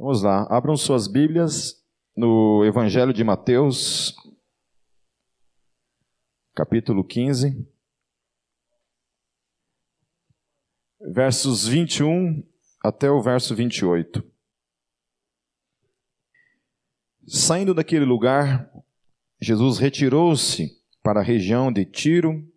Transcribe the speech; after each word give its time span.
Vamos 0.00 0.22
lá, 0.22 0.44
abram 0.44 0.76
suas 0.76 1.08
Bíblias 1.08 1.84
no 2.16 2.64
Evangelho 2.64 3.12
de 3.12 3.24
Mateus, 3.24 4.14
capítulo 6.54 7.02
15, 7.02 7.66
versos 11.00 11.66
21 11.66 12.46
até 12.80 13.10
o 13.10 13.20
verso 13.20 13.56
28. 13.56 14.22
Saindo 17.26 17.74
daquele 17.74 18.04
lugar, 18.04 18.70
Jesus 19.40 19.78
retirou-se 19.78 20.80
para 21.02 21.18
a 21.18 21.24
região 21.24 21.72
de 21.72 21.84
Tiro 21.84 22.48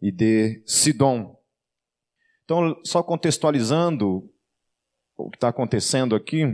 e 0.00 0.10
de 0.10 0.62
Sidom. 0.64 1.38
Então, 2.42 2.80
só 2.86 3.02
contextualizando 3.02 4.32
o 5.26 5.30
que 5.30 5.36
está 5.36 5.48
acontecendo 5.48 6.14
aqui, 6.14 6.44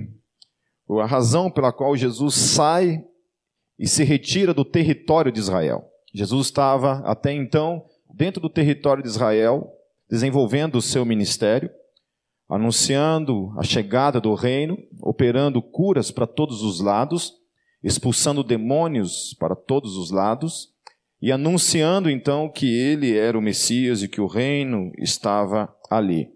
a 1.00 1.06
razão 1.06 1.50
pela 1.50 1.72
qual 1.72 1.96
Jesus 1.96 2.34
sai 2.34 3.04
e 3.78 3.86
se 3.86 4.04
retira 4.04 4.54
do 4.54 4.64
território 4.64 5.32
de 5.32 5.40
Israel. 5.40 5.84
Jesus 6.14 6.46
estava 6.46 7.02
até 7.04 7.32
então 7.32 7.84
dentro 8.14 8.40
do 8.40 8.48
território 8.48 9.02
de 9.02 9.08
Israel, 9.08 9.70
desenvolvendo 10.08 10.76
o 10.76 10.82
seu 10.82 11.04
ministério, 11.04 11.70
anunciando 12.48 13.52
a 13.58 13.62
chegada 13.62 14.20
do 14.20 14.34
reino, 14.34 14.78
operando 15.02 15.60
curas 15.60 16.10
para 16.10 16.26
todos 16.26 16.62
os 16.62 16.80
lados, 16.80 17.34
expulsando 17.82 18.42
demônios 18.42 19.34
para 19.38 19.54
todos 19.54 19.96
os 19.96 20.10
lados 20.10 20.74
e 21.20 21.32
anunciando 21.32 22.08
então 22.08 22.48
que 22.48 22.66
ele 22.66 23.16
era 23.16 23.38
o 23.38 23.42
Messias 23.42 24.02
e 24.02 24.08
que 24.08 24.20
o 24.20 24.26
reino 24.26 24.92
estava 24.98 25.74
ali. 25.90 26.35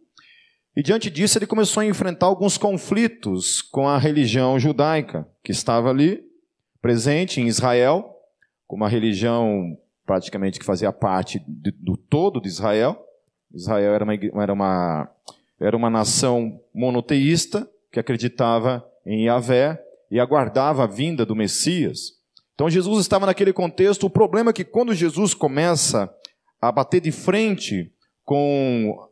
E 0.77 0.83
diante 0.83 1.11
disso, 1.11 1.37
ele 1.37 1.47
começou 1.47 1.81
a 1.81 1.87
enfrentar 1.87 2.27
alguns 2.27 2.57
conflitos 2.57 3.61
com 3.61 3.89
a 3.89 3.99
religião 3.99 4.59
judaica, 4.59 5.27
que 5.43 5.51
estava 5.51 5.91
ali, 5.91 6.23
presente 6.81 7.41
em 7.41 7.49
Israel, 7.49 8.17
como 8.67 8.85
uma 8.85 8.89
religião 8.89 9.77
praticamente 10.07 10.59
que 10.59 10.65
fazia 10.65 10.93
parte 10.93 11.43
do 11.47 11.97
todo 11.97 12.41
de 12.41 12.49
Israel. 12.49 13.05
Israel 13.53 13.95
era 13.95 14.05
uma, 14.05 14.15
era 14.15 14.53
uma, 14.53 15.11
era 15.59 15.77
uma 15.77 15.91
nação 15.91 16.61
monoteísta 16.73 17.69
que 17.91 17.99
acreditava 17.99 18.85
em 19.05 19.27
Yahvé 19.27 19.83
e 20.11 20.21
aguardava 20.21 20.85
a 20.85 20.87
vinda 20.87 21.27
do 21.27 21.35
Messias. 21.35 22.13
Então 22.55 22.71
Jesus 22.71 23.01
estava 23.01 23.27
naquele 23.27 23.53
contexto. 23.53 24.07
O 24.07 24.11
problema 24.11 24.51
é 24.51 24.53
que 24.53 24.65
quando 24.65 24.95
Jesus 24.95 25.35
começa 25.35 26.13
a 26.61 26.71
bater 26.71 27.01
de 27.01 27.11
frente 27.11 27.93
com 28.25 29.10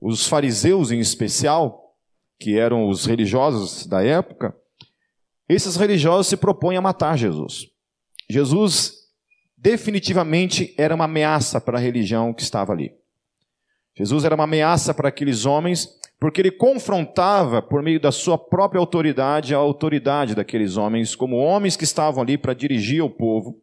os 0.00 0.26
fariseus 0.26 0.90
em 0.90 1.00
especial, 1.00 1.94
que 2.38 2.58
eram 2.58 2.88
os 2.88 3.04
religiosos 3.04 3.86
da 3.86 4.02
época, 4.02 4.54
esses 5.48 5.76
religiosos 5.76 6.28
se 6.28 6.36
propõem 6.36 6.76
a 6.76 6.82
matar 6.82 7.16
Jesus. 7.16 7.66
Jesus 8.28 8.92
definitivamente 9.56 10.74
era 10.78 10.94
uma 10.94 11.06
ameaça 11.06 11.60
para 11.60 11.78
a 11.78 11.80
religião 11.80 12.32
que 12.32 12.42
estava 12.42 12.72
ali. 12.72 12.92
Jesus 13.96 14.24
era 14.24 14.34
uma 14.34 14.44
ameaça 14.44 14.94
para 14.94 15.08
aqueles 15.08 15.44
homens, 15.44 15.88
porque 16.20 16.40
ele 16.40 16.52
confrontava, 16.52 17.60
por 17.60 17.82
meio 17.82 17.98
da 17.98 18.12
sua 18.12 18.38
própria 18.38 18.78
autoridade, 18.78 19.54
a 19.54 19.58
autoridade 19.58 20.34
daqueles 20.34 20.76
homens, 20.76 21.16
como 21.16 21.36
homens 21.36 21.76
que 21.76 21.84
estavam 21.84 22.22
ali 22.22 22.38
para 22.38 22.54
dirigir 22.54 23.02
o 23.02 23.10
povo. 23.10 23.60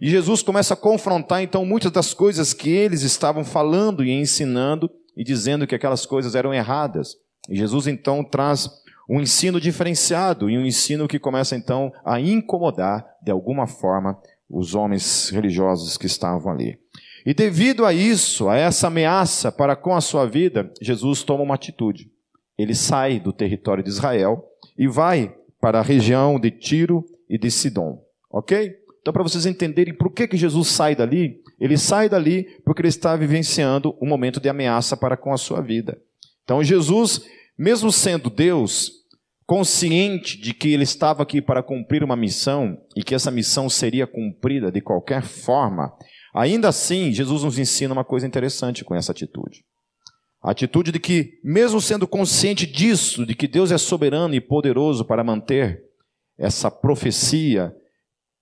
E 0.00 0.08
Jesus 0.08 0.42
começa 0.42 0.74
a 0.74 0.76
confrontar, 0.76 1.42
então, 1.42 1.64
muitas 1.64 1.90
das 1.90 2.12
coisas 2.12 2.52
que 2.52 2.70
eles 2.70 3.02
estavam 3.02 3.44
falando 3.44 4.04
e 4.04 4.10
ensinando, 4.10 4.90
e 5.16 5.24
dizendo 5.24 5.66
que 5.66 5.74
aquelas 5.74 6.06
coisas 6.06 6.34
eram 6.34 6.52
erradas. 6.52 7.16
E 7.48 7.56
Jesus 7.56 7.86
então 7.86 8.24
traz 8.24 8.70
um 9.08 9.20
ensino 9.20 9.60
diferenciado 9.60 10.48
e 10.48 10.56
um 10.56 10.64
ensino 10.64 11.06
que 11.06 11.18
começa 11.18 11.54
então 11.56 11.92
a 12.04 12.20
incomodar 12.20 13.06
de 13.22 13.30
alguma 13.30 13.66
forma 13.66 14.18
os 14.48 14.74
homens 14.74 15.30
religiosos 15.30 15.96
que 15.96 16.06
estavam 16.06 16.52
ali. 16.52 16.78
E 17.26 17.32
devido 17.32 17.86
a 17.86 17.92
isso, 17.92 18.48
a 18.48 18.56
essa 18.56 18.88
ameaça 18.88 19.50
para 19.50 19.74
com 19.74 19.94
a 19.94 20.00
sua 20.00 20.26
vida, 20.26 20.70
Jesus 20.80 21.22
toma 21.22 21.42
uma 21.42 21.54
atitude. 21.54 22.10
Ele 22.56 22.74
sai 22.74 23.18
do 23.18 23.32
território 23.32 23.82
de 23.82 23.90
Israel 23.90 24.44
e 24.76 24.86
vai 24.86 25.34
para 25.60 25.80
a 25.80 25.82
região 25.82 26.38
de 26.38 26.50
Tiro 26.50 27.04
e 27.28 27.38
de 27.38 27.50
Sidom. 27.50 28.02
Ok? 28.30 28.76
Então, 29.04 29.12
para 29.12 29.22
vocês 29.22 29.44
entenderem 29.44 29.92
por 29.92 30.10
que, 30.10 30.26
que 30.26 30.34
Jesus 30.34 30.68
sai 30.68 30.96
dali, 30.96 31.42
ele 31.60 31.76
sai 31.76 32.08
dali 32.08 32.44
porque 32.64 32.80
ele 32.80 32.88
está 32.88 33.14
vivenciando 33.14 33.94
um 34.00 34.08
momento 34.08 34.40
de 34.40 34.48
ameaça 34.48 34.96
para 34.96 35.14
com 35.14 35.30
a 35.30 35.36
sua 35.36 35.60
vida. 35.60 36.00
Então, 36.42 36.64
Jesus, 36.64 37.20
mesmo 37.58 37.92
sendo 37.92 38.30
Deus, 38.30 38.90
consciente 39.44 40.40
de 40.40 40.54
que 40.54 40.72
ele 40.72 40.84
estava 40.84 41.22
aqui 41.22 41.42
para 41.42 41.62
cumprir 41.62 42.02
uma 42.02 42.16
missão 42.16 42.78
e 42.96 43.02
que 43.02 43.14
essa 43.14 43.30
missão 43.30 43.68
seria 43.68 44.06
cumprida 44.06 44.72
de 44.72 44.80
qualquer 44.80 45.22
forma, 45.22 45.92
ainda 46.34 46.68
assim, 46.68 47.12
Jesus 47.12 47.42
nos 47.42 47.58
ensina 47.58 47.92
uma 47.92 48.06
coisa 48.06 48.26
interessante 48.26 48.86
com 48.86 48.94
essa 48.94 49.12
atitude. 49.12 49.66
A 50.42 50.52
atitude 50.52 50.90
de 50.90 50.98
que, 50.98 51.38
mesmo 51.44 51.78
sendo 51.78 52.08
consciente 52.08 52.66
disso, 52.66 53.26
de 53.26 53.34
que 53.34 53.46
Deus 53.46 53.70
é 53.70 53.76
soberano 53.76 54.34
e 54.34 54.40
poderoso 54.40 55.04
para 55.04 55.22
manter 55.22 55.82
essa 56.38 56.70
profecia 56.70 57.70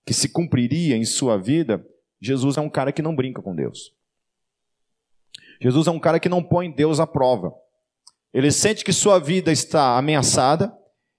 que 0.05 0.13
se 0.13 0.29
cumpriria 0.29 0.95
em 0.95 1.05
sua 1.05 1.37
vida, 1.37 1.85
Jesus 2.21 2.57
é 2.57 2.61
um 2.61 2.69
cara 2.69 2.91
que 2.91 3.01
não 3.01 3.15
brinca 3.15 3.41
com 3.41 3.55
Deus. 3.55 3.93
Jesus 5.61 5.87
é 5.87 5.91
um 5.91 5.99
cara 5.99 6.19
que 6.19 6.29
não 6.29 6.43
põe 6.43 6.71
Deus 6.71 6.99
à 6.99 7.07
prova. 7.07 7.53
Ele 8.33 8.51
sente 8.51 8.83
que 8.83 8.91
sua 8.91 9.19
vida 9.19 9.51
está 9.51 9.97
ameaçada 9.97 10.73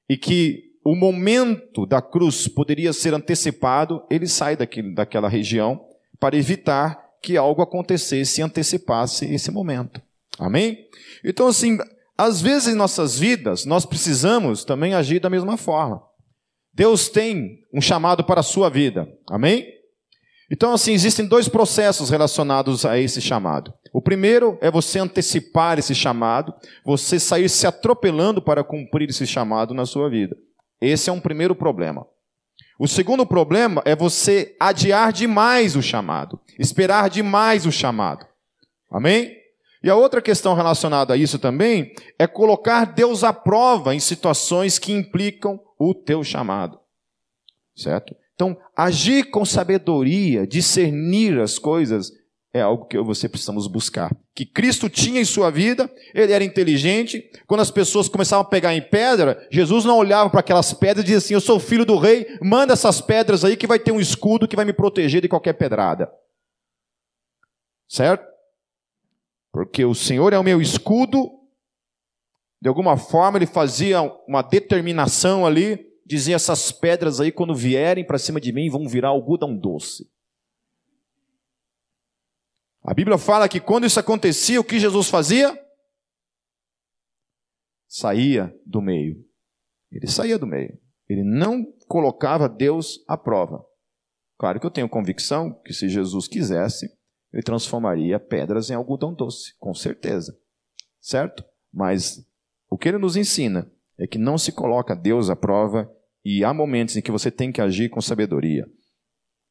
e 0.08 0.16
que 0.16 0.72
o 0.84 0.94
momento 0.94 1.86
da 1.86 2.02
cruz 2.02 2.46
poderia 2.46 2.92
ser 2.92 3.14
antecipado, 3.14 4.04
ele 4.10 4.26
sai 4.26 4.56
daquela 4.94 5.28
região 5.28 5.86
para 6.20 6.36
evitar 6.36 7.02
que 7.22 7.38
algo 7.38 7.62
acontecesse 7.62 8.40
e 8.40 8.44
antecipasse 8.44 9.24
esse 9.32 9.50
momento. 9.50 10.02
Amém? 10.38 10.86
Então, 11.24 11.46
assim, 11.46 11.78
às 12.18 12.42
vezes 12.42 12.68
em 12.68 12.76
nossas 12.76 13.18
vidas, 13.18 13.64
nós 13.64 13.86
precisamos 13.86 14.62
também 14.62 14.94
agir 14.94 15.20
da 15.20 15.30
mesma 15.30 15.56
forma. 15.56 16.02
Deus 16.74 17.08
tem 17.08 17.60
um 17.72 17.80
chamado 17.80 18.24
para 18.24 18.40
a 18.40 18.44
sua 18.44 18.68
vida. 18.68 19.08
Amém? 19.30 19.66
Então, 20.50 20.72
assim, 20.72 20.92
existem 20.92 21.26
dois 21.26 21.48
processos 21.48 22.10
relacionados 22.10 22.84
a 22.84 22.98
esse 22.98 23.20
chamado. 23.20 23.72
O 23.92 24.02
primeiro 24.02 24.58
é 24.60 24.70
você 24.70 24.98
antecipar 24.98 25.78
esse 25.78 25.94
chamado, 25.94 26.52
você 26.84 27.18
sair 27.18 27.48
se 27.48 27.66
atropelando 27.66 28.42
para 28.42 28.64
cumprir 28.64 29.08
esse 29.08 29.26
chamado 29.26 29.72
na 29.72 29.86
sua 29.86 30.10
vida. 30.10 30.36
Esse 30.80 31.08
é 31.08 31.12
um 31.12 31.20
primeiro 31.20 31.54
problema. 31.54 32.04
O 32.78 32.88
segundo 32.88 33.24
problema 33.24 33.80
é 33.84 33.94
você 33.94 34.56
adiar 34.58 35.12
demais 35.12 35.76
o 35.76 35.82
chamado, 35.82 36.40
esperar 36.58 37.08
demais 37.08 37.66
o 37.66 37.72
chamado. 37.72 38.26
Amém? 38.90 39.32
E 39.82 39.88
a 39.88 39.94
outra 39.94 40.20
questão 40.20 40.54
relacionada 40.54 41.14
a 41.14 41.16
isso 41.16 41.38
também 41.38 41.92
é 42.18 42.26
colocar 42.26 42.84
Deus 42.84 43.22
à 43.22 43.32
prova 43.32 43.94
em 43.94 44.00
situações 44.00 44.78
que 44.78 44.92
implicam 44.92 45.60
o 45.90 45.94
teu 45.94 46.22
chamado. 46.22 46.78
Certo? 47.76 48.14
Então, 48.34 48.56
agir 48.76 49.30
com 49.30 49.44
sabedoria, 49.44 50.46
discernir 50.46 51.38
as 51.40 51.58
coisas, 51.58 52.12
é 52.52 52.60
algo 52.60 52.84
que 52.86 52.96
eu 52.96 53.02
e 53.02 53.06
você 53.06 53.28
precisamos 53.28 53.66
buscar. 53.66 54.16
Que 54.32 54.46
Cristo 54.46 54.88
tinha 54.88 55.20
em 55.20 55.24
sua 55.24 55.50
vida, 55.50 55.90
ele 56.14 56.32
era 56.32 56.44
inteligente. 56.44 57.28
Quando 57.48 57.60
as 57.60 57.70
pessoas 57.70 58.08
começavam 58.08 58.44
a 58.44 58.48
pegar 58.48 58.72
em 58.72 58.80
pedra, 58.80 59.44
Jesus 59.50 59.84
não 59.84 59.98
olhava 59.98 60.30
para 60.30 60.38
aquelas 60.38 60.72
pedras 60.72 61.02
e 61.02 61.06
dizia 61.06 61.18
assim: 61.18 61.34
Eu 61.34 61.40
sou 61.40 61.58
filho 61.58 61.84
do 61.84 61.98
rei, 61.98 62.38
manda 62.40 62.72
essas 62.72 63.00
pedras 63.00 63.44
aí 63.44 63.56
que 63.56 63.66
vai 63.66 63.80
ter 63.80 63.90
um 63.90 64.00
escudo 64.00 64.46
que 64.46 64.54
vai 64.54 64.64
me 64.64 64.72
proteger 64.72 65.20
de 65.20 65.28
qualquer 65.28 65.54
pedrada. 65.54 66.12
Certo? 67.88 68.24
Porque 69.52 69.84
o 69.84 69.94
Senhor 69.94 70.32
é 70.32 70.38
o 70.38 70.44
meu 70.44 70.60
escudo. 70.60 71.33
De 72.64 72.68
alguma 72.68 72.96
forma 72.96 73.36
ele 73.36 73.44
fazia 73.44 74.00
uma 74.26 74.40
determinação 74.40 75.44
ali 75.44 75.86
dizia: 76.06 76.36
essas 76.36 76.72
pedras 76.72 77.20
aí, 77.20 77.30
quando 77.30 77.54
vierem 77.54 78.06
para 78.06 78.16
cima 78.16 78.40
de 78.40 78.50
mim, 78.54 78.70
vão 78.70 78.88
virar 78.88 79.08
algodão 79.08 79.54
doce. 79.54 80.10
A 82.82 82.94
Bíblia 82.94 83.18
fala 83.18 83.50
que 83.50 83.60
quando 83.60 83.84
isso 83.84 84.00
acontecia, 84.00 84.58
o 84.58 84.64
que 84.64 84.80
Jesus 84.80 85.10
fazia? 85.10 85.54
Saía 87.86 88.58
do 88.64 88.80
meio. 88.80 89.22
Ele 89.92 90.06
saía 90.06 90.38
do 90.38 90.46
meio. 90.46 90.80
Ele 91.06 91.22
não 91.22 91.66
colocava 91.86 92.48
Deus 92.48 93.04
à 93.06 93.14
prova. 93.18 93.62
Claro 94.38 94.58
que 94.58 94.64
eu 94.64 94.70
tenho 94.70 94.88
convicção 94.88 95.52
que 95.66 95.74
se 95.74 95.86
Jesus 95.86 96.26
quisesse, 96.26 96.88
ele 97.30 97.42
transformaria 97.42 98.18
pedras 98.18 98.70
em 98.70 98.74
algodão 98.74 99.12
doce, 99.12 99.54
com 99.58 99.74
certeza. 99.74 100.34
Certo? 100.98 101.44
Mas 101.70 102.26
o 102.68 102.78
que 102.78 102.88
ele 102.88 102.98
nos 102.98 103.16
ensina 103.16 103.70
é 103.98 104.06
que 104.06 104.18
não 104.18 104.36
se 104.36 104.52
coloca 104.52 104.96
Deus 104.96 105.30
à 105.30 105.36
prova 105.36 105.90
e 106.24 106.44
há 106.44 106.52
momentos 106.52 106.96
em 106.96 107.02
que 107.02 107.10
você 107.10 107.30
tem 107.30 107.52
que 107.52 107.60
agir 107.60 107.88
com 107.88 108.00
sabedoria. 108.00 108.66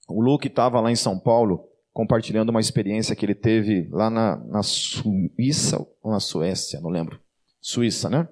O 0.07 0.21
Luke 0.21 0.48
estava 0.48 0.81
lá 0.81 0.92
em 0.92 0.95
São 0.95 1.19
Paulo 1.19 1.69
compartilhando 1.94 2.50
uma 2.50 2.60
experiência 2.60 3.15
que 3.15 3.25
ele 3.25 3.36
teve 3.36 3.88
lá 3.92 4.10
na, 4.10 4.38
na 4.38 4.63
Suíça 4.63 5.80
ou 6.01 6.12
na 6.12 6.19
Suécia, 6.19 6.81
não 6.81 6.89
lembro. 6.89 7.21
Suíça, 7.62 8.10
né? 8.10 8.27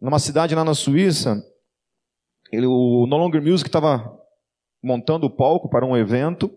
Numa 0.00 0.18
cidade 0.18 0.54
lá 0.54 0.64
na 0.64 0.74
Suíça, 0.74 1.44
ele, 2.50 2.66
o 2.66 3.06
No 3.06 3.16
Longer 3.16 3.42
Music 3.42 3.68
estava 3.68 4.18
montando 4.82 5.26
o 5.26 5.30
palco 5.30 5.68
para 5.68 5.86
um 5.86 5.96
evento 5.96 6.50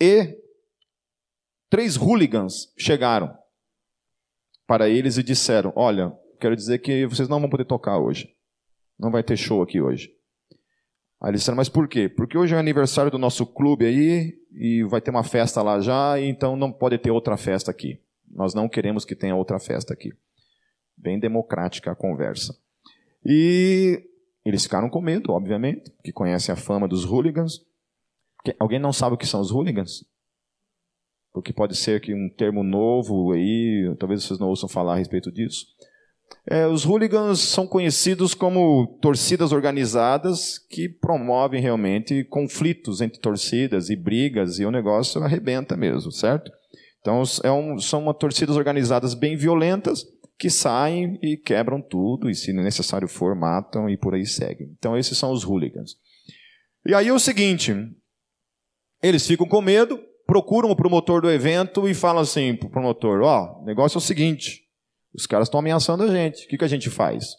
e 0.00 0.38
três 1.70 1.96
hooligans 1.96 2.72
chegaram 2.78 3.36
para 4.66 4.88
eles 4.88 5.16
e 5.16 5.22
disseram: 5.22 5.72
Olha, 5.74 6.12
quero 6.36 6.56
dizer 6.56 6.78
que 6.78 7.06
vocês 7.06 7.28
não 7.28 7.40
vão 7.40 7.50
poder 7.50 7.64
tocar 7.64 7.98
hoje. 7.98 8.34
Não 8.98 9.10
vai 9.10 9.22
ter 9.22 9.36
show 9.36 9.62
aqui 9.62 9.80
hoje. 9.80 10.10
Aí 11.20 11.30
eles 11.30 11.40
disseram, 11.40 11.56
mas 11.56 11.68
por 11.68 11.88
quê? 11.88 12.08
Porque 12.08 12.36
hoje 12.36 12.54
é 12.54 12.56
o 12.56 12.60
aniversário 12.60 13.10
do 13.10 13.18
nosso 13.18 13.46
clube 13.46 13.86
aí 13.86 14.34
e 14.52 14.84
vai 14.84 15.00
ter 15.00 15.10
uma 15.10 15.24
festa 15.24 15.62
lá 15.62 15.80
já, 15.80 16.20
então 16.20 16.56
não 16.56 16.70
pode 16.70 16.98
ter 16.98 17.10
outra 17.10 17.36
festa 17.36 17.70
aqui. 17.70 18.00
Nós 18.30 18.54
não 18.54 18.68
queremos 18.68 19.04
que 19.04 19.14
tenha 19.14 19.34
outra 19.34 19.58
festa 19.58 19.92
aqui. 19.92 20.12
Bem 20.96 21.18
democrática 21.18 21.90
a 21.90 21.96
conversa. 21.96 22.54
E 23.24 24.02
eles 24.44 24.62
ficaram 24.62 24.88
com 24.88 25.00
medo, 25.00 25.32
obviamente, 25.32 25.90
que 26.04 26.12
conhecem 26.12 26.52
a 26.52 26.56
fama 26.56 26.86
dos 26.86 27.04
hooligans. 27.04 27.60
Alguém 28.58 28.78
não 28.78 28.92
sabe 28.92 29.14
o 29.14 29.18
que 29.18 29.26
são 29.26 29.40
os 29.40 29.50
hooligans? 29.50 30.04
Porque 31.32 31.52
pode 31.52 31.76
ser 31.76 32.00
que 32.00 32.14
um 32.14 32.30
termo 32.30 32.62
novo 32.62 33.32
aí, 33.32 33.94
talvez 33.98 34.22
vocês 34.22 34.38
não 34.38 34.48
ouçam 34.48 34.68
falar 34.68 34.94
a 34.94 34.96
respeito 34.96 35.32
disso. 35.32 35.66
É, 36.48 36.64
os 36.64 36.84
hooligans 36.84 37.40
são 37.40 37.66
conhecidos 37.66 38.32
como 38.32 38.98
torcidas 39.02 39.50
organizadas 39.50 40.58
que 40.58 40.88
promovem 40.88 41.60
realmente 41.60 42.22
conflitos 42.24 43.00
entre 43.00 43.18
torcidas 43.18 43.90
e 43.90 43.96
brigas, 43.96 44.60
e 44.60 44.64
o 44.64 44.70
negócio 44.70 45.20
arrebenta 45.22 45.76
mesmo, 45.76 46.12
certo? 46.12 46.52
Então, 47.00 47.20
é 47.42 47.50
um, 47.50 47.78
são 47.80 48.00
uma, 48.00 48.14
torcidas 48.14 48.56
organizadas 48.56 49.12
bem 49.12 49.36
violentas 49.36 50.04
que 50.38 50.48
saem 50.48 51.18
e 51.20 51.36
quebram 51.36 51.80
tudo, 51.80 52.30
e 52.30 52.34
se 52.34 52.52
necessário 52.52 53.08
for, 53.08 53.34
matam 53.34 53.88
e 53.88 53.96
por 53.96 54.14
aí 54.14 54.24
seguem. 54.24 54.72
Então, 54.78 54.96
esses 54.96 55.18
são 55.18 55.32
os 55.32 55.44
hooligans. 55.44 55.96
E 56.86 56.94
aí 56.94 57.08
é 57.08 57.12
o 57.12 57.18
seguinte: 57.18 57.74
eles 59.02 59.26
ficam 59.26 59.48
com 59.48 59.60
medo, 59.60 59.98
procuram 60.26 60.70
o 60.70 60.76
promotor 60.76 61.20
do 61.20 61.30
evento 61.30 61.88
e 61.88 61.94
falam 61.94 62.22
assim 62.22 62.54
para 62.54 62.68
o 62.68 62.70
promotor: 62.70 63.22
Ó, 63.22 63.60
oh, 63.60 63.64
negócio 63.64 63.96
é 63.96 63.98
o 63.98 64.02
seguinte 64.02 64.65
os 65.16 65.26
caras 65.26 65.48
estão 65.48 65.60
ameaçando 65.60 66.02
a 66.02 66.08
gente. 66.08 66.44
O 66.44 66.48
que, 66.48 66.58
que 66.58 66.64
a 66.64 66.68
gente 66.68 66.90
faz? 66.90 67.34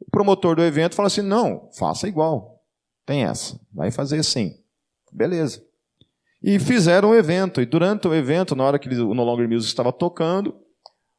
O 0.00 0.10
promotor 0.10 0.54
do 0.54 0.62
evento 0.62 0.94
fala 0.94 1.08
assim: 1.08 1.22
não, 1.22 1.68
faça 1.76 2.06
igual. 2.06 2.62
Tem 3.04 3.24
essa. 3.24 3.60
Vai 3.72 3.90
fazer 3.90 4.18
assim. 4.18 4.54
Beleza. 5.12 5.64
E 6.42 6.58
fizeram 6.58 7.10
o 7.10 7.14
evento. 7.14 7.60
E 7.60 7.66
durante 7.66 8.06
o 8.06 8.14
evento, 8.14 8.54
na 8.54 8.64
hora 8.64 8.78
que 8.78 8.88
o 8.88 9.14
No 9.14 9.24
Longer 9.24 9.48
Music 9.48 9.68
estava 9.68 9.92
tocando, 9.92 10.54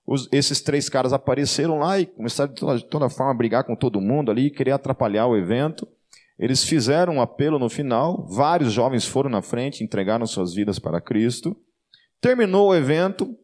os, 0.06 0.30
esses 0.32 0.62
três 0.62 0.88
caras 0.88 1.12
apareceram 1.12 1.80
lá 1.80 2.00
e 2.00 2.06
começaram 2.06 2.54
de 2.54 2.60
toda, 2.60 2.78
de 2.78 2.86
toda 2.86 3.10
forma 3.10 3.32
a 3.32 3.36
brigar 3.36 3.64
com 3.66 3.76
todo 3.76 4.00
mundo 4.00 4.32
ali, 4.32 4.50
querer 4.50 4.72
atrapalhar 4.72 5.28
o 5.28 5.36
evento. 5.36 5.88
Eles 6.40 6.64
fizeram 6.64 7.16
um 7.16 7.22
apelo 7.22 7.58
no 7.58 7.68
final, 7.68 8.26
vários 8.28 8.72
jovens 8.72 9.06
foram 9.06 9.30
na 9.30 9.42
frente, 9.42 9.84
entregaram 9.84 10.26
suas 10.26 10.54
vidas 10.54 10.78
para 10.78 11.02
Cristo. 11.02 11.58
Terminou 12.22 12.70
o 12.70 12.76
evento, 12.76 13.36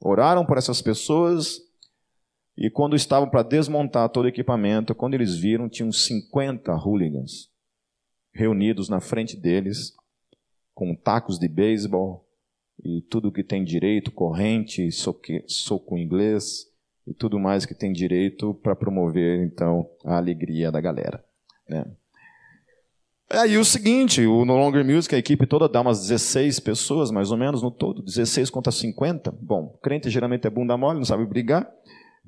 oraram 0.00 0.46
por 0.46 0.56
essas 0.56 0.80
pessoas, 0.80 1.60
e 2.60 2.68
quando 2.68 2.96
estavam 2.96 3.30
para 3.30 3.44
desmontar 3.44 4.08
todo 4.08 4.24
o 4.24 4.28
equipamento, 4.28 4.92
quando 4.92 5.14
eles 5.14 5.36
viram, 5.36 5.68
tinham 5.68 5.92
50 5.92 6.74
hooligans 6.74 7.48
reunidos 8.34 8.88
na 8.88 9.00
frente 9.00 9.36
deles, 9.36 9.92
com 10.74 10.92
tacos 10.92 11.38
de 11.38 11.46
beisebol 11.46 12.26
e 12.84 13.00
tudo 13.02 13.30
que 13.30 13.44
tem 13.44 13.62
direito, 13.62 14.10
corrente, 14.10 14.90
soco 14.90 15.96
inglês 15.96 16.66
e 17.06 17.14
tudo 17.14 17.38
mais 17.38 17.64
que 17.64 17.74
tem 17.74 17.92
direito 17.92 18.52
para 18.54 18.74
promover 18.74 19.40
então 19.44 19.88
a 20.04 20.16
alegria 20.16 20.72
da 20.72 20.80
galera. 20.80 21.24
Né? 21.68 21.84
Aí 23.30 23.56
o 23.56 23.64
seguinte, 23.64 24.26
o 24.26 24.44
No 24.44 24.56
Longer 24.56 24.84
Music, 24.84 25.14
a 25.14 25.18
equipe 25.18 25.46
toda 25.46 25.68
dá 25.68 25.80
umas 25.80 26.00
16 26.00 26.58
pessoas, 26.58 27.12
mais 27.12 27.30
ou 27.30 27.36
menos, 27.36 27.62
no 27.62 27.70
todo, 27.70 28.02
16 28.02 28.50
contra 28.50 28.72
50. 28.72 29.30
Bom, 29.40 29.78
crente 29.80 30.10
geralmente 30.10 30.46
é 30.46 30.50
bunda 30.50 30.76
mole, 30.76 30.98
não 30.98 31.04
sabe 31.04 31.24
brigar. 31.24 31.70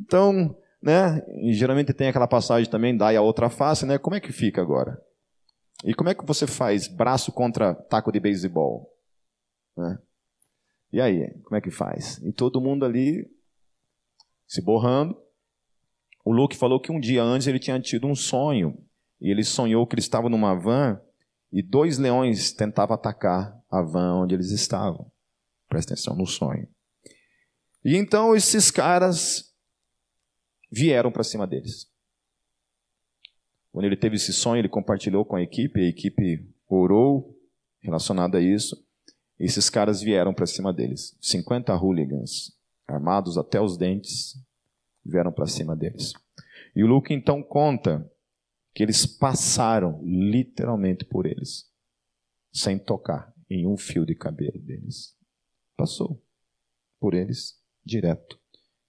Então, 0.00 0.56
né, 0.82 1.23
geralmente 1.52 1.93
tem 1.93 2.08
aquela 2.08 2.26
passagem 2.26 2.70
também, 2.70 2.97
dá 2.97 3.17
a 3.17 3.20
outra 3.20 3.50
face, 3.50 3.85
né? 3.85 3.99
Como 3.99 4.17
é 4.17 4.20
que 4.20 4.32
fica 4.32 4.62
agora? 4.62 5.00
E 5.85 5.94
como 5.94 6.11
é 6.11 6.14
que 6.14 6.25
você 6.25 6.47
faz 6.47 6.88
braço 6.88 7.32
contra 7.32 7.75
taco 7.75 8.12
de 8.12 8.20
beisebol? 8.20 8.88
Né? 9.76 9.99
E 10.93 11.00
aí, 11.00 11.32
como 11.44 11.56
é 11.56 11.61
que 11.61 11.70
faz? 11.70 12.19
E 12.19 12.32
todo 12.32 12.61
mundo 12.61 12.85
ali 12.85 13.26
se 14.47 14.61
borrando. 14.61 15.17
O 16.25 16.32
Luke 16.32 16.56
falou 16.56 16.81
que 16.81 16.93
um 16.93 17.00
dia 17.00 17.23
antes 17.23 17.47
ele 17.47 17.58
tinha 17.58 17.81
tido 17.81 18.06
um 18.06 18.14
sonho. 18.14 18.76
E 19.20 19.31
ele 19.31 19.44
sonhou 19.44 19.87
que 19.87 19.94
ele 19.94 20.00
estava 20.00 20.29
numa 20.29 20.55
van 20.55 21.00
e 21.52 21.62
dois 21.62 21.99
leões 21.99 22.52
tentavam 22.52 22.94
atacar 22.94 23.58
a 23.70 23.82
van 23.82 24.23
onde 24.23 24.35
eles 24.35 24.50
estavam. 24.50 25.11
Presta 25.69 25.94
atenção 25.94 26.17
no 26.17 26.26
sonho. 26.26 26.69
E 27.85 27.97
então 27.97 28.35
esses 28.35 28.70
caras 28.70 29.50
vieram 30.71 31.11
para 31.11 31.25
cima 31.25 31.47
deles. 31.47 31.91
Quando 33.73 33.85
ele 33.85 33.97
teve 33.97 34.17
esse 34.17 34.33
sonho, 34.33 34.61
ele 34.61 34.69
compartilhou 34.69 35.25
com 35.25 35.37
a 35.37 35.43
equipe, 35.43 35.81
a 35.81 35.89
equipe 35.89 36.49
orou 36.69 37.37
relacionado 37.81 38.37
a 38.37 38.41
isso. 38.41 38.77
Esses 39.39 39.71
caras 39.71 40.03
vieram 40.03 40.35
para 40.35 40.47
cima 40.47 40.73
deles. 40.73 41.17
50 41.21 41.75
hooligans, 41.75 42.57
armados 42.87 43.39
até 43.39 43.61
os 43.61 43.77
dentes, 43.77 44.35
vieram 45.05 45.33
para 45.33 45.47
cima 45.47 45.77
deles. 45.77 46.13
E 46.75 46.85
o 46.85 46.87
Luke 46.87 47.13
então 47.13 47.43
conta 47.43 48.11
que 48.75 48.83
eles 48.83 49.07
passaram 49.07 50.01
literalmente 50.03 51.05
por 51.05 51.27
eles, 51.27 51.69
sem 52.53 52.79
tocar 52.79 53.35
em 53.49 53.67
um 53.67 53.77
fio 53.77 54.07
de 54.07 54.15
cabelo 54.15 54.59
deles. 54.59 55.17
Passou 55.77 56.23
por 57.01 57.15
eles 57.15 57.59
direto 57.85 58.40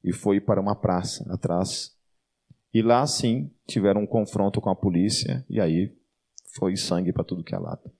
e 0.04 0.14
foi 0.14 0.40
para 0.40 0.62
uma 0.62 0.76
praça 0.76 1.26
atrás. 1.32 1.96
E 2.74 2.82
lá 2.82 3.06
sim 3.06 3.52
tiveram 3.68 4.02
um 4.02 4.08
confronto 4.08 4.62
com 4.62 4.70
a 4.70 4.76
polícia 4.76 5.46
e 5.50 5.60
aí 5.60 5.96
foi 6.56 6.76
sangue 6.76 7.12
para 7.14 7.24
tudo 7.24 7.44
que 7.44 7.56
é 7.56 7.58
lado. 7.58 7.92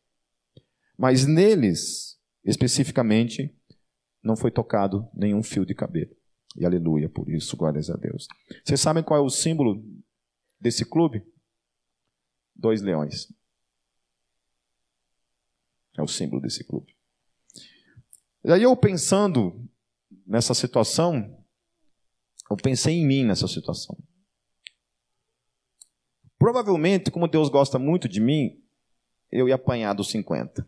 Mas 0.98 1.26
neles, 1.26 2.20
especificamente, 2.44 3.56
não 4.24 4.36
foi 4.36 4.52
tocado 4.52 5.10
nenhum 5.14 5.42
fio 5.42 5.66
de 5.66 5.74
cabelo. 5.74 6.16
E 6.56 6.66
aleluia 6.66 7.10
por 7.10 7.30
isso, 7.30 7.56
glórias 7.56 7.90
a 7.90 7.96
Deus. 7.96 8.28
Vocês 8.64 8.80
sabem 8.80 9.04
qual 9.04 9.20
é 9.20 9.24
o 9.24 9.30
símbolo 9.30 9.84
desse 10.60 10.86
clube? 10.86 11.26
Dois 12.56 12.82
leões. 12.82 13.34
É 15.98 16.02
o 16.02 16.08
símbolo 16.08 16.42
desse 16.42 16.64
clube. 16.64 16.96
E 18.44 18.52
aí 18.52 18.64
eu 18.64 18.76
pensando 18.76 19.68
nessa 20.26 20.54
situação, 20.54 21.41
eu 22.52 22.58
pensei 22.58 22.96
em 22.96 23.06
mim 23.06 23.26
nessa 23.26 23.48
situação. 23.48 23.98
Provavelmente, 26.38 27.12
como 27.12 27.28
Deus 27.28 27.50
gosta 27.50 27.78
muito 27.78 28.10
de 28.10 28.20
mim, 28.20 28.60
eu 29.32 29.48
ia 29.48 29.56
apanhar 29.56 29.94
dos 29.94 30.10
50. 30.10 30.68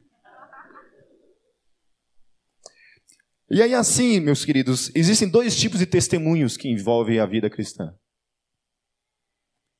E 3.50 3.62
aí, 3.62 3.74
assim, 3.74 4.20
meus 4.20 4.46
queridos, 4.46 4.92
existem 4.96 5.28
dois 5.28 5.60
tipos 5.60 5.80
de 5.80 5.86
testemunhos 5.86 6.58
que 6.58 6.70
envolvem 6.70 7.20
a 7.20 7.26
vida 7.26 7.50
cristã. 7.50 7.94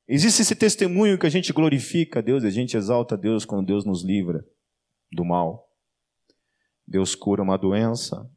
Existe 0.06 0.42
esse 0.42 0.54
testemunho 0.54 1.18
que 1.18 1.26
a 1.26 1.30
gente 1.30 1.52
glorifica 1.52 2.18
a 2.18 2.22
Deus, 2.22 2.44
a 2.44 2.50
gente 2.50 2.76
exalta 2.76 3.14
a 3.14 3.18
Deus 3.18 3.44
quando 3.44 3.66
Deus 3.66 3.84
nos 3.84 4.04
livra 4.04 4.46
do 5.10 5.24
mal. 5.24 5.68
Deus 6.86 7.14
cura 7.14 7.42
uma 7.42 7.56
doença, 7.56 8.30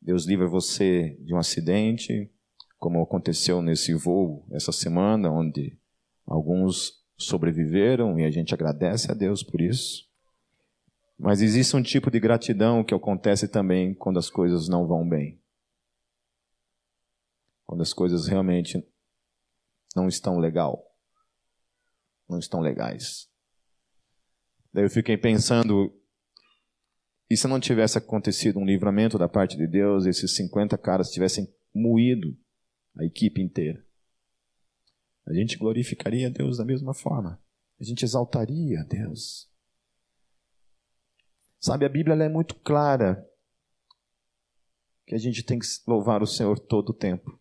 Deus 0.00 0.24
livra 0.24 0.48
você 0.48 1.16
de 1.20 1.34
um 1.34 1.38
acidente, 1.38 2.32
como 2.78 3.02
aconteceu 3.02 3.62
nesse 3.62 3.94
voo 3.94 4.46
essa 4.52 4.72
semana, 4.72 5.30
onde 5.30 5.78
alguns 6.26 7.04
sobreviveram 7.16 8.18
e 8.18 8.24
a 8.24 8.30
gente 8.30 8.54
agradece 8.54 9.10
a 9.10 9.14
Deus 9.14 9.42
por 9.42 9.60
isso. 9.60 10.06
Mas 11.18 11.40
existe 11.40 11.74
um 11.74 11.82
tipo 11.82 12.10
de 12.10 12.20
gratidão 12.20 12.84
que 12.84 12.94
acontece 12.94 13.48
também 13.48 13.94
quando 13.94 14.18
as 14.18 14.28
coisas 14.28 14.68
não 14.68 14.86
vão 14.86 15.08
bem. 15.08 15.40
Quando 17.64 17.80
as 17.80 17.92
coisas 17.92 18.26
realmente 18.26 18.86
não 19.94 20.08
estão 20.08 20.38
legal. 20.38 20.84
Não 22.28 22.38
estão 22.38 22.60
legais. 22.60 23.28
Daí 24.72 24.84
eu 24.84 24.90
fiquei 24.90 25.16
pensando, 25.16 25.90
e 27.30 27.36
se 27.36 27.48
não 27.48 27.58
tivesse 27.58 27.96
acontecido 27.96 28.58
um 28.58 28.66
livramento 28.66 29.16
da 29.16 29.26
parte 29.26 29.56
de 29.56 29.66
Deus, 29.66 30.04
esses 30.04 30.36
50 30.36 30.76
caras 30.76 31.10
tivessem 31.10 31.48
moído 31.74 32.36
a 32.96 33.04
equipe 33.04 33.40
inteira. 33.40 33.84
A 35.26 35.32
gente 35.32 35.56
glorificaria 35.56 36.30
Deus 36.30 36.58
da 36.58 36.64
mesma 36.64 36.94
forma. 36.94 37.40
A 37.80 37.84
gente 37.84 38.04
exaltaria 38.04 38.84
Deus. 38.84 39.48
Sabe, 41.60 41.84
a 41.84 41.88
Bíblia 41.88 42.14
é 42.14 42.28
muito 42.28 42.54
clara 42.54 43.28
que 45.06 45.14
a 45.14 45.18
gente 45.18 45.42
tem 45.42 45.58
que 45.58 45.66
louvar 45.86 46.22
o 46.22 46.26
Senhor 46.26 46.58
todo 46.58 46.90
o 46.90 46.94
tempo, 46.94 47.38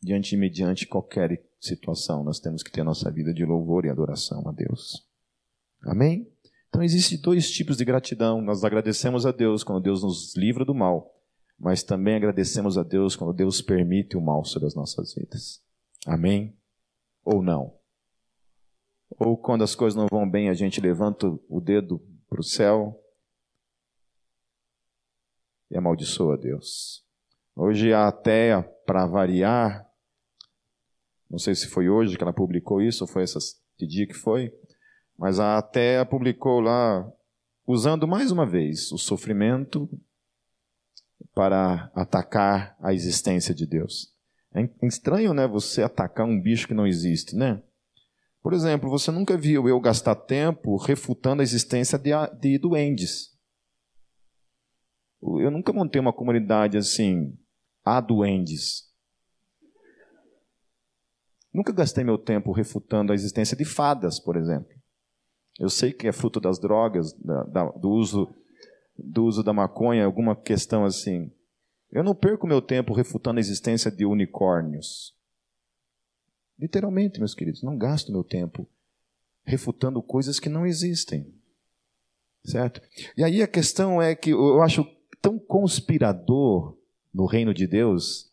diante 0.00 0.34
e 0.34 0.38
mediante 0.38 0.86
qualquer 0.86 1.42
situação, 1.60 2.22
nós 2.22 2.38
temos 2.38 2.62
que 2.62 2.70
ter 2.70 2.84
nossa 2.84 3.10
vida 3.10 3.32
de 3.32 3.44
louvor 3.44 3.84
e 3.84 3.90
adoração 3.90 4.46
a 4.46 4.52
Deus. 4.52 5.06
Amém? 5.82 6.30
Então 6.68 6.82
existem 6.82 7.18
dois 7.20 7.50
tipos 7.50 7.76
de 7.76 7.84
gratidão. 7.84 8.40
Nós 8.40 8.62
agradecemos 8.62 9.24
a 9.26 9.32
Deus 9.32 9.64
quando 9.64 9.82
Deus 9.82 10.02
nos 10.02 10.36
livra 10.36 10.64
do 10.64 10.74
mal, 10.74 11.17
mas 11.58 11.82
também 11.82 12.14
agradecemos 12.14 12.78
a 12.78 12.82
Deus 12.82 13.16
quando 13.16 13.32
Deus 13.32 13.60
permite 13.60 14.16
o 14.16 14.20
mal 14.20 14.44
sobre 14.44 14.68
as 14.68 14.74
nossas 14.74 15.14
vidas. 15.14 15.62
Amém? 16.06 16.56
Ou 17.24 17.42
não? 17.42 17.76
Ou 19.18 19.36
quando 19.36 19.64
as 19.64 19.74
coisas 19.74 19.96
não 19.96 20.06
vão 20.06 20.28
bem, 20.28 20.48
a 20.48 20.54
gente 20.54 20.80
levanta 20.80 21.26
o 21.48 21.60
dedo 21.60 22.00
para 22.28 22.40
o 22.40 22.44
céu 22.44 23.02
e 25.70 25.76
amaldiçoa 25.76 26.36
Deus. 26.36 27.04
Hoje 27.56 27.92
a 27.92 28.06
Ateia, 28.06 28.62
para 28.86 29.06
variar, 29.06 29.86
não 31.28 31.38
sei 31.38 31.54
se 31.54 31.66
foi 31.66 31.88
hoje 31.88 32.16
que 32.16 32.22
ela 32.22 32.32
publicou 32.32 32.80
isso, 32.80 33.04
ou 33.04 33.08
foi 33.08 33.24
essa, 33.24 33.38
que 33.76 33.86
dia 33.86 34.06
que 34.06 34.14
foi, 34.14 34.52
mas 35.18 35.40
a 35.40 35.58
Ateia 35.58 36.06
publicou 36.06 36.60
lá, 36.60 37.10
usando 37.66 38.06
mais 38.06 38.30
uma 38.30 38.46
vez 38.46 38.92
o 38.92 38.98
sofrimento 38.98 39.90
para 41.34 41.90
atacar 41.94 42.76
a 42.80 42.92
existência 42.92 43.54
de 43.54 43.66
Deus. 43.66 44.12
É 44.54 44.86
estranho, 44.86 45.34
né, 45.34 45.46
você 45.46 45.82
atacar 45.82 46.26
um 46.26 46.40
bicho 46.40 46.66
que 46.66 46.74
não 46.74 46.86
existe, 46.86 47.36
né? 47.36 47.62
Por 48.42 48.52
exemplo, 48.52 48.88
você 48.88 49.10
nunca 49.10 49.36
viu 49.36 49.68
eu 49.68 49.80
gastar 49.80 50.14
tempo 50.14 50.76
refutando 50.76 51.42
a 51.42 51.44
existência 51.44 51.98
de, 51.98 52.10
de 52.40 52.58
duendes. 52.58 53.36
Eu 55.20 55.50
nunca 55.50 55.72
montei 55.72 56.00
uma 56.00 56.12
comunidade 56.12 56.76
assim, 56.76 57.36
a 57.84 58.00
duendes. 58.00 58.88
Nunca 61.52 61.72
gastei 61.72 62.04
meu 62.04 62.16
tempo 62.16 62.52
refutando 62.52 63.12
a 63.12 63.14
existência 63.14 63.56
de 63.56 63.64
fadas, 63.64 64.20
por 64.20 64.36
exemplo. 64.36 64.78
Eu 65.58 65.68
sei 65.68 65.92
que 65.92 66.06
é 66.06 66.12
fruto 66.12 66.40
das 66.40 66.60
drogas, 66.60 67.12
da, 67.14 67.42
da, 67.44 67.64
do, 67.72 67.90
uso, 67.90 68.32
do 68.98 69.24
uso 69.24 69.42
da 69.42 69.52
maconha, 69.52 70.04
alguma 70.04 70.34
questão 70.34 70.84
assim. 70.84 71.30
Eu 71.90 72.02
não 72.02 72.14
perco 72.14 72.46
meu 72.46 72.60
tempo 72.60 72.92
refutando 72.92 73.38
a 73.38 73.40
existência 73.40 73.90
de 73.90 74.04
unicórnios. 74.04 75.14
Literalmente, 76.58 77.20
meus 77.20 77.34
queridos, 77.34 77.62
não 77.62 77.78
gasto 77.78 78.10
meu 78.10 78.24
tempo 78.24 78.68
refutando 79.44 80.02
coisas 80.02 80.38
que 80.38 80.48
não 80.48 80.66
existem. 80.66 81.32
Certo? 82.44 82.82
E 83.16 83.24
aí 83.24 83.42
a 83.42 83.48
questão 83.48 84.00
é 84.02 84.14
que 84.14 84.30
eu 84.30 84.60
acho 84.62 84.84
tão 85.22 85.38
conspirador 85.38 86.76
no 87.12 87.26
reino 87.26 87.54
de 87.54 87.66
Deus 87.66 88.30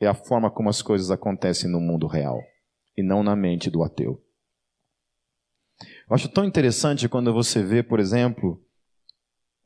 é 0.00 0.06
a 0.06 0.14
forma 0.14 0.50
como 0.50 0.68
as 0.68 0.82
coisas 0.82 1.10
acontecem 1.10 1.70
no 1.70 1.80
mundo 1.80 2.06
real 2.06 2.40
e 2.96 3.02
não 3.02 3.22
na 3.22 3.34
mente 3.34 3.70
do 3.70 3.82
ateu. 3.82 4.22
Eu 5.80 6.14
acho 6.14 6.28
tão 6.28 6.44
interessante 6.44 7.08
quando 7.08 7.32
você 7.32 7.62
vê, 7.62 7.82
por 7.82 8.00
exemplo, 8.00 8.62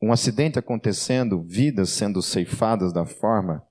um 0.03 0.11
acidente 0.11 0.59
acontecendo, 0.59 1.41
vidas 1.41 1.89
sendo 1.91 2.21
ceifadas 2.21 2.91
da 2.91 3.05
forma, 3.05 3.65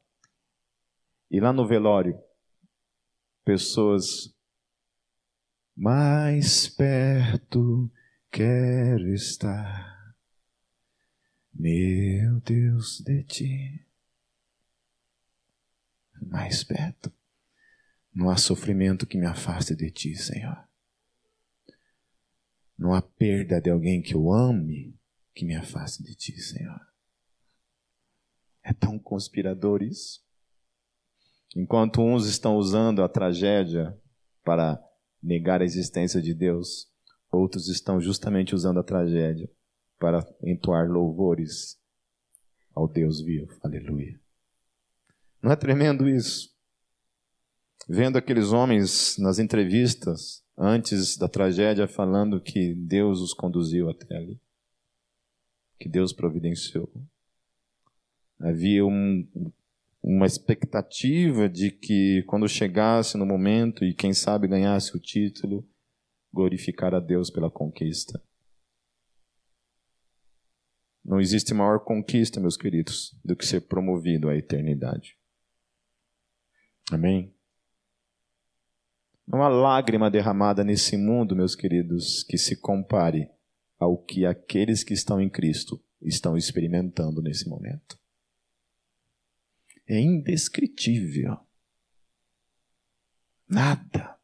e 1.30 1.38
lá 1.38 1.52
no 1.52 1.68
velório, 1.68 2.18
pessoas 3.44 4.34
mais 5.76 6.68
perto 6.68 7.92
quero 8.30 9.12
estar, 9.12 10.16
meu 11.52 12.40
Deus, 12.40 13.02
de 13.04 13.24
ti. 13.24 13.86
Mais 16.18 16.64
perto. 16.64 17.12
Não 18.14 18.30
há 18.30 18.38
sofrimento 18.38 19.06
que 19.06 19.18
me 19.18 19.26
afaste 19.26 19.76
de 19.76 19.90
ti, 19.90 20.14
Senhor. 20.16 20.66
Não 22.78 22.94
há 22.94 23.02
perda 23.02 23.60
de 23.60 23.68
alguém 23.68 24.00
que 24.00 24.14
eu 24.14 24.32
ame 24.32 24.98
que 25.34 25.44
me 25.44 25.56
afaste 25.56 26.02
de 26.02 26.14
ti, 26.14 26.38
Senhor. 26.40 26.80
É 28.62 28.72
tão 28.72 28.98
conspirador 28.98 29.82
isso. 29.82 30.20
Enquanto 31.56 32.00
uns 32.00 32.26
estão 32.26 32.56
usando 32.56 33.02
a 33.02 33.08
tragédia 33.08 33.98
para 34.44 34.82
negar 35.22 35.60
a 35.60 35.64
existência 35.64 36.20
de 36.20 36.34
Deus, 36.34 36.90
outros 37.30 37.68
estão 37.68 38.00
justamente 38.00 38.54
usando 38.54 38.80
a 38.80 38.84
tragédia 38.84 39.50
para 39.98 40.20
entoar 40.42 40.88
louvores 40.88 41.78
ao 42.74 42.88
Deus 42.88 43.20
vivo. 43.20 43.52
Aleluia. 43.62 44.18
Não 45.42 45.50
é 45.50 45.56
tremendo 45.56 46.08
isso? 46.08 46.50
Vendo 47.88 48.16
aqueles 48.16 48.52
homens 48.52 49.16
nas 49.18 49.38
entrevistas 49.38 50.42
antes 50.56 51.16
da 51.16 51.28
tragédia 51.28 51.88
falando 51.88 52.40
que 52.40 52.74
Deus 52.74 53.20
os 53.20 53.34
conduziu 53.34 53.90
até 53.90 54.16
ali 54.16 54.40
que 55.82 55.88
Deus 55.88 56.12
providenciou. 56.12 56.88
Havia 58.38 58.86
um, 58.86 59.28
uma 60.00 60.26
expectativa 60.26 61.48
de 61.48 61.72
que 61.72 62.22
quando 62.28 62.48
chegasse 62.48 63.18
no 63.18 63.26
momento 63.26 63.84
e 63.84 63.92
quem 63.92 64.14
sabe 64.14 64.46
ganhasse 64.46 64.96
o 64.96 65.00
título, 65.00 65.68
glorificar 66.32 66.94
a 66.94 67.00
Deus 67.00 67.30
pela 67.30 67.50
conquista. 67.50 68.22
Não 71.04 71.20
existe 71.20 71.52
maior 71.52 71.80
conquista, 71.80 72.38
meus 72.38 72.56
queridos, 72.56 73.18
do 73.24 73.34
que 73.34 73.44
ser 73.44 73.62
promovido 73.62 74.28
à 74.28 74.36
eternidade. 74.36 75.18
Amém? 76.92 77.34
Não 79.26 79.42
há 79.42 79.48
lágrima 79.48 80.08
derramada 80.08 80.62
nesse 80.62 80.96
mundo, 80.96 81.34
meus 81.34 81.56
queridos, 81.56 82.22
que 82.22 82.38
se 82.38 82.54
compare 82.54 83.28
ao 83.82 83.98
que 83.98 84.24
aqueles 84.24 84.84
que 84.84 84.94
estão 84.94 85.20
em 85.20 85.28
Cristo 85.28 85.82
estão 86.00 86.36
experimentando 86.36 87.20
nesse 87.20 87.48
momento. 87.48 87.98
É 89.88 89.98
indescritível. 89.98 91.36
Nada, 93.48 94.16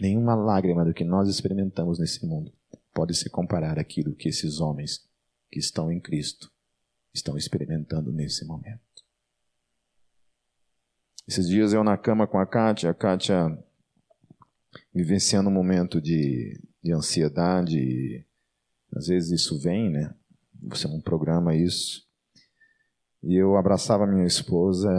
nenhuma 0.00 0.34
lágrima 0.34 0.84
do 0.84 0.92
que 0.92 1.04
nós 1.04 1.28
experimentamos 1.28 1.98
nesse 1.98 2.26
mundo 2.26 2.52
pode 2.92 3.14
se 3.14 3.30
comparar 3.30 3.78
àquilo 3.78 4.14
que 4.14 4.28
esses 4.28 4.60
homens 4.60 5.08
que 5.50 5.60
estão 5.60 5.90
em 5.90 6.00
Cristo 6.00 6.52
estão 7.14 7.36
experimentando 7.36 8.12
nesse 8.12 8.44
momento. 8.44 8.80
Esses 11.28 11.48
dias 11.48 11.72
eu 11.72 11.84
na 11.84 11.96
cama 11.96 12.26
com 12.26 12.38
a 12.38 12.46
Kátia, 12.46 12.90
a 12.90 12.94
Kátia 12.94 13.56
vivenciando 14.92 15.48
um 15.48 15.52
momento 15.52 16.00
de, 16.00 16.60
de 16.82 16.92
ansiedade, 16.92 18.26
às 18.94 19.06
vezes 19.06 19.40
isso 19.40 19.58
vem, 19.60 19.90
né? 19.90 20.14
Você 20.62 20.88
não 20.88 21.00
programa 21.00 21.54
isso. 21.54 22.06
E 23.22 23.34
eu 23.34 23.56
abraçava 23.56 24.06
minha 24.06 24.26
esposa 24.26 24.90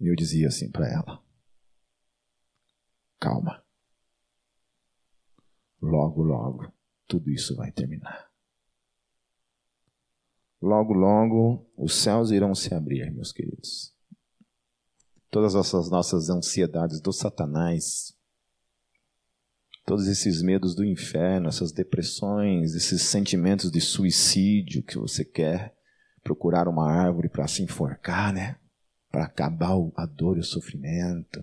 e 0.00 0.08
eu 0.08 0.14
dizia 0.14 0.48
assim 0.48 0.70
para 0.70 0.88
ela: 0.88 1.22
Calma. 3.18 3.62
Logo, 5.80 6.22
logo, 6.22 6.72
tudo 7.06 7.30
isso 7.30 7.54
vai 7.54 7.70
terminar. 7.70 8.30
Logo, 10.60 10.94
logo, 10.94 11.70
os 11.76 11.94
céus 11.94 12.30
irão 12.30 12.54
se 12.54 12.74
abrir, 12.74 13.12
meus 13.12 13.30
queridos. 13.30 13.94
Todas 15.30 15.54
essas 15.54 15.90
nossas 15.90 16.30
ansiedades 16.30 17.00
do 17.00 17.12
Satanás 17.12 18.15
todos 19.86 20.08
esses 20.08 20.42
medos 20.42 20.74
do 20.74 20.84
inferno, 20.84 21.48
essas 21.48 21.70
depressões, 21.70 22.74
esses 22.74 23.02
sentimentos 23.02 23.70
de 23.70 23.80
suicídio 23.80 24.82
que 24.82 24.98
você 24.98 25.24
quer 25.24 25.72
procurar 26.24 26.66
uma 26.66 26.90
árvore 26.90 27.28
para 27.28 27.46
se 27.46 27.62
enforcar, 27.62 28.32
né? 28.32 28.56
Para 29.12 29.24
acabar 29.24 29.76
a 29.96 30.04
dor 30.04 30.36
e 30.36 30.40
o 30.40 30.44
sofrimento. 30.44 31.42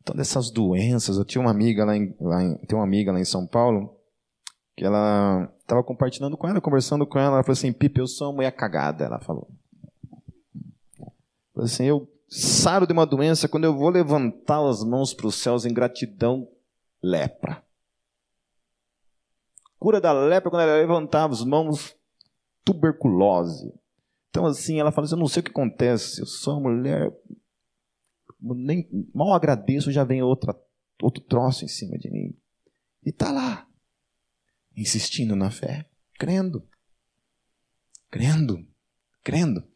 Então, 0.00 0.16
dessas 0.16 0.50
doenças, 0.50 1.18
eu 1.18 1.24
tinha 1.26 1.42
uma 1.42 1.50
amiga 1.50 1.84
lá 1.84 1.94
em, 1.94 2.16
lá 2.18 2.42
em, 2.42 2.58
uma 2.72 2.84
amiga 2.84 3.12
lá 3.12 3.20
em 3.20 3.24
São 3.24 3.46
Paulo 3.46 3.94
que 4.74 4.84
ela 4.84 5.52
estava 5.60 5.82
compartilhando 5.82 6.36
com 6.36 6.48
ela, 6.48 6.60
conversando 6.60 7.06
com 7.06 7.18
ela, 7.18 7.34
ela 7.34 7.42
falou 7.42 7.52
assim, 7.54 7.72
Pipe, 7.72 8.00
eu 8.00 8.06
sou 8.06 8.28
uma 8.28 8.36
mulher 8.36 8.52
cagada, 8.52 9.04
ela 9.04 9.18
falou. 9.20 9.48
Falou 11.52 11.64
assim, 11.64 11.84
eu 11.84 12.08
saro 12.28 12.86
de 12.86 12.92
uma 12.92 13.06
doença 13.06 13.48
quando 13.48 13.64
eu 13.64 13.76
vou 13.76 13.88
levantar 13.88 14.66
as 14.66 14.82
mãos 14.82 15.12
para 15.14 15.26
os 15.26 15.34
céus 15.34 15.64
em 15.64 15.72
gratidão 15.72 16.48
lepra. 17.06 17.64
Cura 19.78 20.00
da 20.00 20.12
lepra 20.12 20.50
quando 20.50 20.62
ela 20.62 20.76
levantava 20.76 21.32
as 21.32 21.44
mãos, 21.44 21.96
tuberculose. 22.64 23.72
Então, 24.30 24.46
assim, 24.46 24.80
ela 24.80 24.90
fala 24.90 25.06
assim: 25.06 25.14
Eu 25.14 25.20
não 25.20 25.28
sei 25.28 25.40
o 25.40 25.44
que 25.44 25.50
acontece, 25.50 26.20
eu 26.20 26.26
sou 26.26 26.54
uma 26.58 26.70
mulher, 26.70 27.12
nem 28.40 28.88
mal 29.14 29.32
agradeço, 29.32 29.92
já 29.92 30.04
vem 30.04 30.22
outra, 30.22 30.54
outro 31.00 31.22
troço 31.22 31.64
em 31.64 31.68
cima 31.68 31.96
de 31.96 32.10
mim. 32.10 32.36
E 33.04 33.10
está 33.10 33.30
lá, 33.30 33.68
insistindo 34.76 35.36
na 35.36 35.50
fé, 35.50 35.88
crendo, 36.18 36.66
crendo, 38.10 38.66
crendo. 39.22 39.66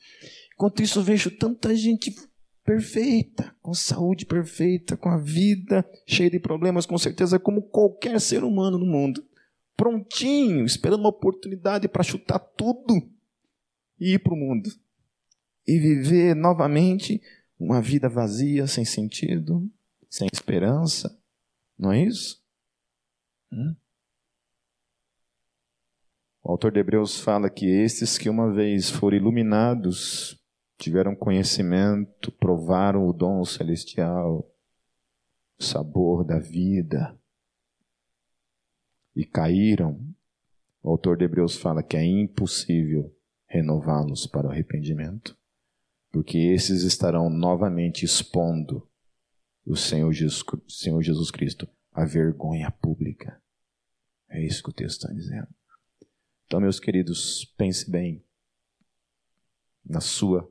Enquanto 0.54 0.82
isso, 0.82 1.02
vejo 1.02 1.30
tanta 1.30 1.74
gente 1.74 2.14
perfeita, 2.70 3.52
com 3.60 3.74
saúde 3.74 4.24
perfeita, 4.24 4.96
com 4.96 5.08
a 5.08 5.18
vida 5.18 5.84
cheia 6.06 6.30
de 6.30 6.38
problemas, 6.38 6.86
com 6.86 6.96
certeza, 6.96 7.36
como 7.36 7.62
qualquer 7.62 8.20
ser 8.20 8.44
humano 8.44 8.78
no 8.78 8.86
mundo. 8.86 9.26
Prontinho, 9.76 10.64
esperando 10.64 11.00
uma 11.00 11.08
oportunidade 11.08 11.88
para 11.88 12.04
chutar 12.04 12.38
tudo 12.38 12.94
e 13.98 14.14
ir 14.14 14.20
para 14.20 14.34
o 14.34 14.36
mundo. 14.36 14.70
E 15.66 15.80
viver 15.80 16.36
novamente 16.36 17.20
uma 17.58 17.82
vida 17.82 18.08
vazia, 18.08 18.68
sem 18.68 18.84
sentido, 18.84 19.68
sem 20.08 20.28
esperança. 20.32 21.18
Não 21.76 21.90
é 21.90 22.04
isso? 22.04 22.40
Hum? 23.52 23.74
O 26.40 26.52
autor 26.52 26.70
de 26.70 26.78
Hebreus 26.78 27.18
fala 27.18 27.50
que 27.50 27.66
estes 27.66 28.16
que 28.16 28.30
uma 28.30 28.52
vez 28.52 28.88
foram 28.88 29.16
iluminados, 29.16 30.39
tiveram 30.80 31.14
conhecimento, 31.14 32.32
provaram 32.32 33.06
o 33.06 33.12
dom 33.12 33.44
celestial, 33.44 34.50
o 35.58 35.62
sabor 35.62 36.24
da 36.24 36.38
vida, 36.38 37.14
e 39.14 39.26
caíram, 39.26 40.00
o 40.82 40.88
autor 40.88 41.18
de 41.18 41.24
Hebreus 41.24 41.56
fala 41.56 41.82
que 41.82 41.98
é 41.98 42.02
impossível 42.02 43.14
renová-los 43.46 44.26
para 44.26 44.46
o 44.46 44.50
arrependimento, 44.50 45.36
porque 46.10 46.38
esses 46.38 46.82
estarão 46.82 47.28
novamente 47.28 48.02
expondo 48.02 48.88
o 49.66 49.76
Senhor 49.76 50.10
Jesus, 50.12 50.42
Senhor 50.66 51.02
Jesus 51.02 51.30
Cristo 51.30 51.68
à 51.92 52.06
vergonha 52.06 52.70
pública. 52.70 53.38
É 54.30 54.42
isso 54.42 54.62
que 54.62 54.70
o 54.70 54.72
texto 54.72 55.02
está 55.02 55.12
dizendo. 55.12 55.48
Então, 56.46 56.58
meus 56.58 56.80
queridos, 56.80 57.44
pense 57.58 57.90
bem 57.90 58.24
na 59.84 60.00
sua 60.00 60.50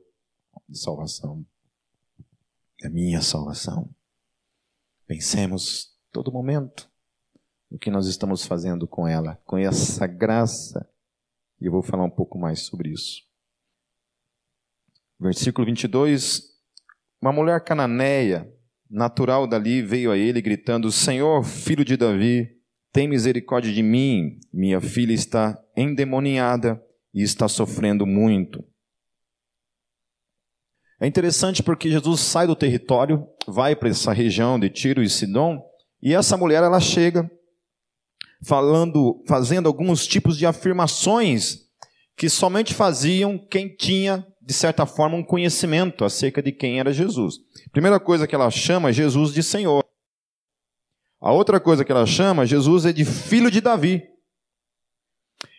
salvação, 0.72 1.44
na 2.82 2.90
minha 2.90 3.20
salvação. 3.20 3.88
Pensemos 5.06 5.96
todo 6.12 6.32
momento 6.32 6.90
no 7.70 7.78
que 7.78 7.90
nós 7.90 8.06
estamos 8.06 8.44
fazendo 8.44 8.86
com 8.86 9.06
ela, 9.06 9.40
com 9.44 9.56
essa 9.58 10.06
graça. 10.06 10.88
E 11.60 11.66
eu 11.66 11.72
vou 11.72 11.82
falar 11.82 12.04
um 12.04 12.10
pouco 12.10 12.38
mais 12.38 12.60
sobre 12.60 12.90
isso. 12.90 13.22
Versículo 15.18 15.66
22. 15.66 16.42
Uma 17.20 17.32
mulher 17.32 17.62
cananeia, 17.62 18.50
natural 18.88 19.46
dali, 19.46 19.82
veio 19.82 20.10
a 20.10 20.16
ele 20.16 20.40
gritando: 20.40 20.90
Senhor, 20.90 21.44
filho 21.44 21.84
de 21.84 21.96
Davi, 21.96 22.60
tem 22.92 23.06
misericórdia 23.06 23.72
de 23.72 23.82
mim, 23.82 24.40
minha 24.52 24.80
filha 24.80 25.12
está 25.12 25.62
endemoniada 25.76 26.82
e 27.14 27.22
está 27.22 27.46
sofrendo 27.46 28.06
muito. 28.06 28.64
É 31.00 31.06
interessante 31.06 31.62
porque 31.62 31.90
Jesus 31.90 32.20
sai 32.20 32.46
do 32.46 32.54
território, 32.54 33.26
vai 33.46 33.74
para 33.74 33.88
essa 33.88 34.12
região 34.12 34.60
de 34.60 34.68
Tiro 34.68 35.02
e 35.02 35.08
Sidom, 35.08 35.58
e 36.02 36.14
essa 36.14 36.36
mulher 36.36 36.62
ela 36.62 36.78
chega 36.78 37.30
falando, 38.42 39.22
fazendo 39.26 39.66
alguns 39.66 40.06
tipos 40.06 40.36
de 40.36 40.44
afirmações 40.44 41.60
que 42.16 42.28
somente 42.28 42.74
faziam 42.74 43.38
quem 43.38 43.74
tinha 43.74 44.26
de 44.42 44.52
certa 44.52 44.84
forma 44.84 45.16
um 45.16 45.24
conhecimento 45.24 46.04
acerca 46.04 46.42
de 46.42 46.52
quem 46.52 46.78
era 46.78 46.92
Jesus. 46.92 47.36
Primeira 47.72 47.98
coisa 47.98 48.26
que 48.26 48.34
ela 48.34 48.50
chama 48.50 48.92
Jesus 48.92 49.32
de 49.32 49.42
Senhor. 49.42 49.82
A 51.20 51.32
outra 51.32 51.60
coisa 51.60 51.84
que 51.84 51.92
ela 51.92 52.06
chama, 52.06 52.44
Jesus 52.44 52.84
é 52.84 52.92
de 52.92 53.04
filho 53.04 53.50
de 53.50 53.60
Davi, 53.60 54.02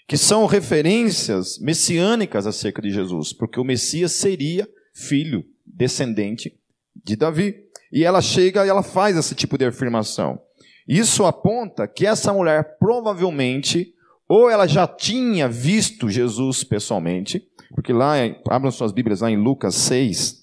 que 0.08 0.18
são 0.18 0.46
referências 0.46 1.58
messiânicas 1.60 2.46
acerca 2.46 2.82
de 2.82 2.92
Jesus, 2.92 3.34
porque 3.34 3.60
o 3.60 3.64
Messias 3.64 4.12
seria 4.12 4.68
filho, 5.02 5.44
descendente 5.66 6.58
de 6.96 7.16
Davi. 7.16 7.56
E 7.92 8.04
ela 8.04 8.22
chega 8.22 8.66
e 8.66 8.70
ela 8.70 8.84
faz 8.84 9.18
esse 9.18 9.36
tipo 9.36 9.58
de 9.58 9.66
afirmação. 9.66 10.42
Isso 10.88 11.26
aponta 11.26 11.88
que 11.88 12.06
essa 12.06 12.34
mulher 12.34 12.78
provavelmente, 12.78 13.94
ou 14.28 14.50
ela 14.50 14.68
já 14.68 14.88
tinha 14.88 15.48
visto 15.48 16.10
Jesus 16.10 16.64
pessoalmente, 16.64 17.46
porque 17.74 17.94
lá, 17.94 18.14
abram 18.50 18.72
suas 18.72 18.92
Bíblias 18.92 19.22
lá 19.22 19.32
em 19.32 19.38
Lucas 19.38 19.76
6, 19.76 20.42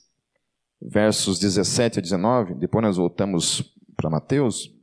versos 0.80 1.38
17 1.38 1.98
a 1.98 2.02
19, 2.02 2.54
depois 2.54 2.84
nós 2.84 2.96
voltamos 2.96 3.74
para 3.96 4.10
Mateus. 4.10 4.74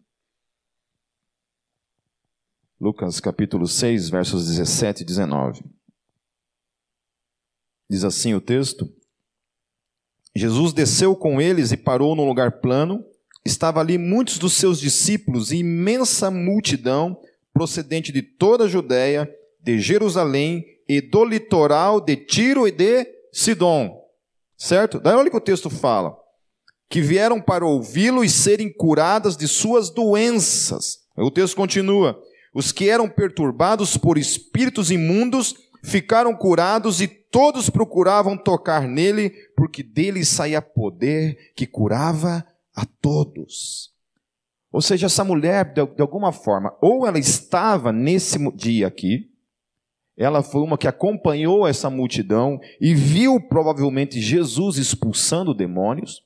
Lucas 2.79 3.19
capítulo 3.19 3.67
6, 3.67 4.09
versos 4.09 4.47
17 4.47 5.01
e 5.01 5.05
19. 5.05 5.63
Diz 7.89 8.03
assim 8.03 8.33
o 8.33 8.41
texto: 8.41 8.91
Jesus 10.35 10.73
desceu 10.73 11.15
com 11.15 11.39
eles 11.39 11.71
e 11.71 11.77
parou 11.77 12.15
num 12.15 12.27
lugar 12.27 12.59
plano. 12.59 13.03
Estava 13.45 13.79
ali 13.79 13.97
muitos 13.97 14.37
dos 14.37 14.53
seus 14.53 14.79
discípulos 14.79 15.51
e 15.51 15.57
imensa 15.57 16.29
multidão 16.29 17.17
procedente 17.53 18.11
de 18.11 18.21
toda 18.21 18.65
a 18.65 18.67
Judéia, 18.67 19.29
de 19.61 19.79
Jerusalém 19.79 20.65
e 20.89 20.99
do 20.99 21.23
litoral 21.23 22.01
de 22.01 22.17
Tiro 22.17 22.67
e 22.67 22.71
de 22.71 23.07
Sidom. 23.31 24.03
Certo? 24.57 24.99
Daí 24.99 25.15
olha 25.15 25.29
que 25.29 25.37
o 25.37 25.41
texto 25.41 25.69
fala. 25.69 26.17
Que 26.89 27.01
vieram 27.01 27.41
para 27.41 27.65
ouvi-lo 27.65 28.23
e 28.23 28.29
serem 28.29 28.71
curadas 28.71 29.37
de 29.37 29.47
suas 29.47 29.89
doenças. 29.89 30.99
O 31.17 31.31
texto 31.31 31.55
continua. 31.55 32.19
Os 32.53 32.71
que 32.71 32.89
eram 32.89 33.09
perturbados 33.09 33.97
por 33.97 34.17
espíritos 34.17 34.91
imundos 34.91 35.55
ficaram 35.83 36.35
curados 36.35 37.01
e 37.01 37.07
todos 37.35 37.69
procuravam 37.69 38.37
tocar 38.37 38.87
nele, 38.87 39.29
porque 39.57 39.83
dele 39.83 40.23
saía 40.23 40.61
poder 40.61 41.51
que 41.53 41.67
curava 41.67 42.47
a 42.73 42.85
todos. 42.85 43.91
Ou 44.71 44.81
seja, 44.81 45.07
essa 45.07 45.21
mulher, 45.21 45.73
de 45.73 46.01
alguma 46.01 46.31
forma, 46.31 46.73
ou 46.81 47.05
ela 47.05 47.19
estava 47.19 47.91
nesse 47.91 48.39
dia 48.55 48.87
aqui, 48.87 49.29
ela 50.15 50.41
foi 50.41 50.61
uma 50.61 50.77
que 50.77 50.87
acompanhou 50.87 51.67
essa 51.67 51.89
multidão 51.89 52.57
e 52.79 52.95
viu 52.95 53.37
provavelmente 53.37 54.21
Jesus 54.21 54.77
expulsando 54.77 55.53
demônios, 55.53 56.23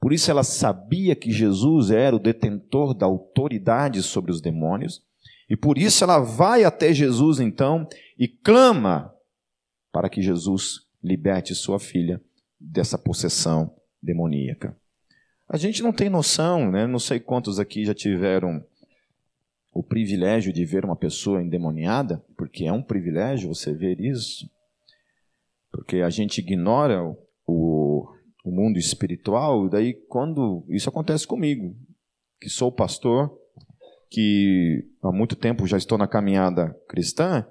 por 0.00 0.12
isso 0.12 0.30
ela 0.30 0.44
sabia 0.44 1.16
que 1.16 1.32
Jesus 1.32 1.90
era 1.90 2.14
o 2.14 2.20
detentor 2.20 2.94
da 2.94 3.06
autoridade 3.06 4.00
sobre 4.00 4.30
os 4.30 4.40
demônios. 4.40 5.02
E 5.50 5.56
por 5.56 5.76
isso 5.76 6.04
ela 6.04 6.20
vai 6.20 6.62
até 6.62 6.94
Jesus 6.94 7.40
então 7.40 7.84
e 8.16 8.28
clama 8.28 9.11
para 9.92 10.08
que 10.08 10.22
Jesus 10.22 10.86
liberte 11.04 11.54
sua 11.54 11.78
filha 11.78 12.20
dessa 12.58 12.96
possessão 12.96 13.74
demoníaca. 14.02 14.76
A 15.48 15.56
gente 15.56 15.82
não 15.82 15.92
tem 15.92 16.08
noção, 16.08 16.70
né? 16.70 16.86
não 16.86 16.98
sei 16.98 17.20
quantos 17.20 17.60
aqui 17.60 17.84
já 17.84 17.94
tiveram 17.94 18.64
o 19.72 19.82
privilégio 19.82 20.52
de 20.52 20.64
ver 20.64 20.84
uma 20.84 20.96
pessoa 20.96 21.42
endemoniada, 21.42 22.24
porque 22.36 22.64
é 22.64 22.72
um 22.72 22.82
privilégio 22.82 23.54
você 23.54 23.72
ver 23.72 24.00
isso, 24.00 24.48
porque 25.70 25.98
a 25.98 26.10
gente 26.10 26.38
ignora 26.38 27.02
o, 27.46 28.06
o 28.44 28.50
mundo 28.50 28.78
espiritual, 28.78 29.66
e 29.66 29.70
daí 29.70 29.94
quando 29.94 30.64
isso 30.68 30.88
acontece 30.88 31.26
comigo, 31.26 31.74
que 32.40 32.50
sou 32.50 32.70
pastor, 32.70 33.38
que 34.10 34.86
há 35.02 35.10
muito 35.10 35.34
tempo 35.34 35.66
já 35.66 35.78
estou 35.78 35.96
na 35.96 36.06
caminhada 36.06 36.78
cristã, 36.86 37.46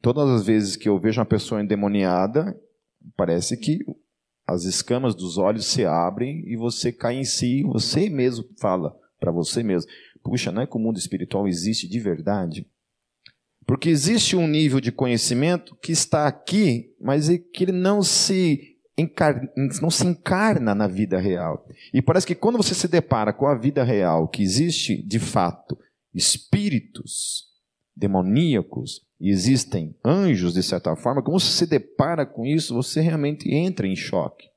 todas 0.00 0.28
as 0.28 0.46
vezes 0.46 0.76
que 0.76 0.88
eu 0.88 0.98
vejo 0.98 1.20
uma 1.20 1.26
pessoa 1.26 1.62
endemoniada, 1.62 2.58
parece 3.16 3.56
que 3.56 3.84
as 4.46 4.64
escamas 4.64 5.14
dos 5.14 5.38
olhos 5.38 5.66
se 5.66 5.84
abrem 5.84 6.42
e 6.46 6.56
você 6.56 6.92
cai 6.92 7.16
em 7.16 7.24
si, 7.24 7.62
você 7.62 8.08
mesmo 8.08 8.44
fala 8.60 8.96
para 9.18 9.32
você 9.32 9.62
mesmo: 9.62 9.90
puxa, 10.22 10.52
não 10.52 10.62
é 10.62 10.66
que 10.66 10.76
o 10.76 10.80
mundo 10.80 10.98
espiritual 10.98 11.48
existe 11.48 11.88
de 11.88 11.98
verdade? 11.98 12.66
Porque 13.66 13.88
existe 13.88 14.36
um 14.36 14.46
nível 14.46 14.80
de 14.80 14.92
conhecimento 14.92 15.74
que 15.76 15.90
está 15.90 16.28
aqui, 16.28 16.94
mas 17.00 17.28
é 17.28 17.36
que 17.36 17.64
ele 17.64 17.72
não 17.72 18.00
se 18.00 18.76
encarna, 18.96 19.50
não 19.82 19.90
se 19.90 20.06
encarna 20.06 20.72
na 20.72 20.86
vida 20.86 21.18
real. 21.18 21.66
E 21.92 22.00
parece 22.00 22.26
que 22.26 22.34
quando 22.36 22.56
você 22.56 22.74
se 22.74 22.86
depara 22.86 23.32
com 23.32 23.46
a 23.46 23.56
vida 23.56 23.82
real, 23.82 24.28
que 24.28 24.42
existe 24.42 25.02
de 25.02 25.18
fato 25.18 25.76
espíritos 26.14 27.45
demoníacos 27.96 29.06
existem 29.18 29.96
anjos 30.04 30.52
de 30.52 30.62
certa 30.62 30.94
forma, 30.94 31.22
quando 31.22 31.40
você 31.40 31.50
se 31.50 31.66
depara 31.66 32.26
com 32.26 32.44
isso, 32.44 32.74
você 32.74 33.00
realmente 33.00 33.52
entra 33.52 33.86
em 33.86 33.96
choque. 33.96 34.48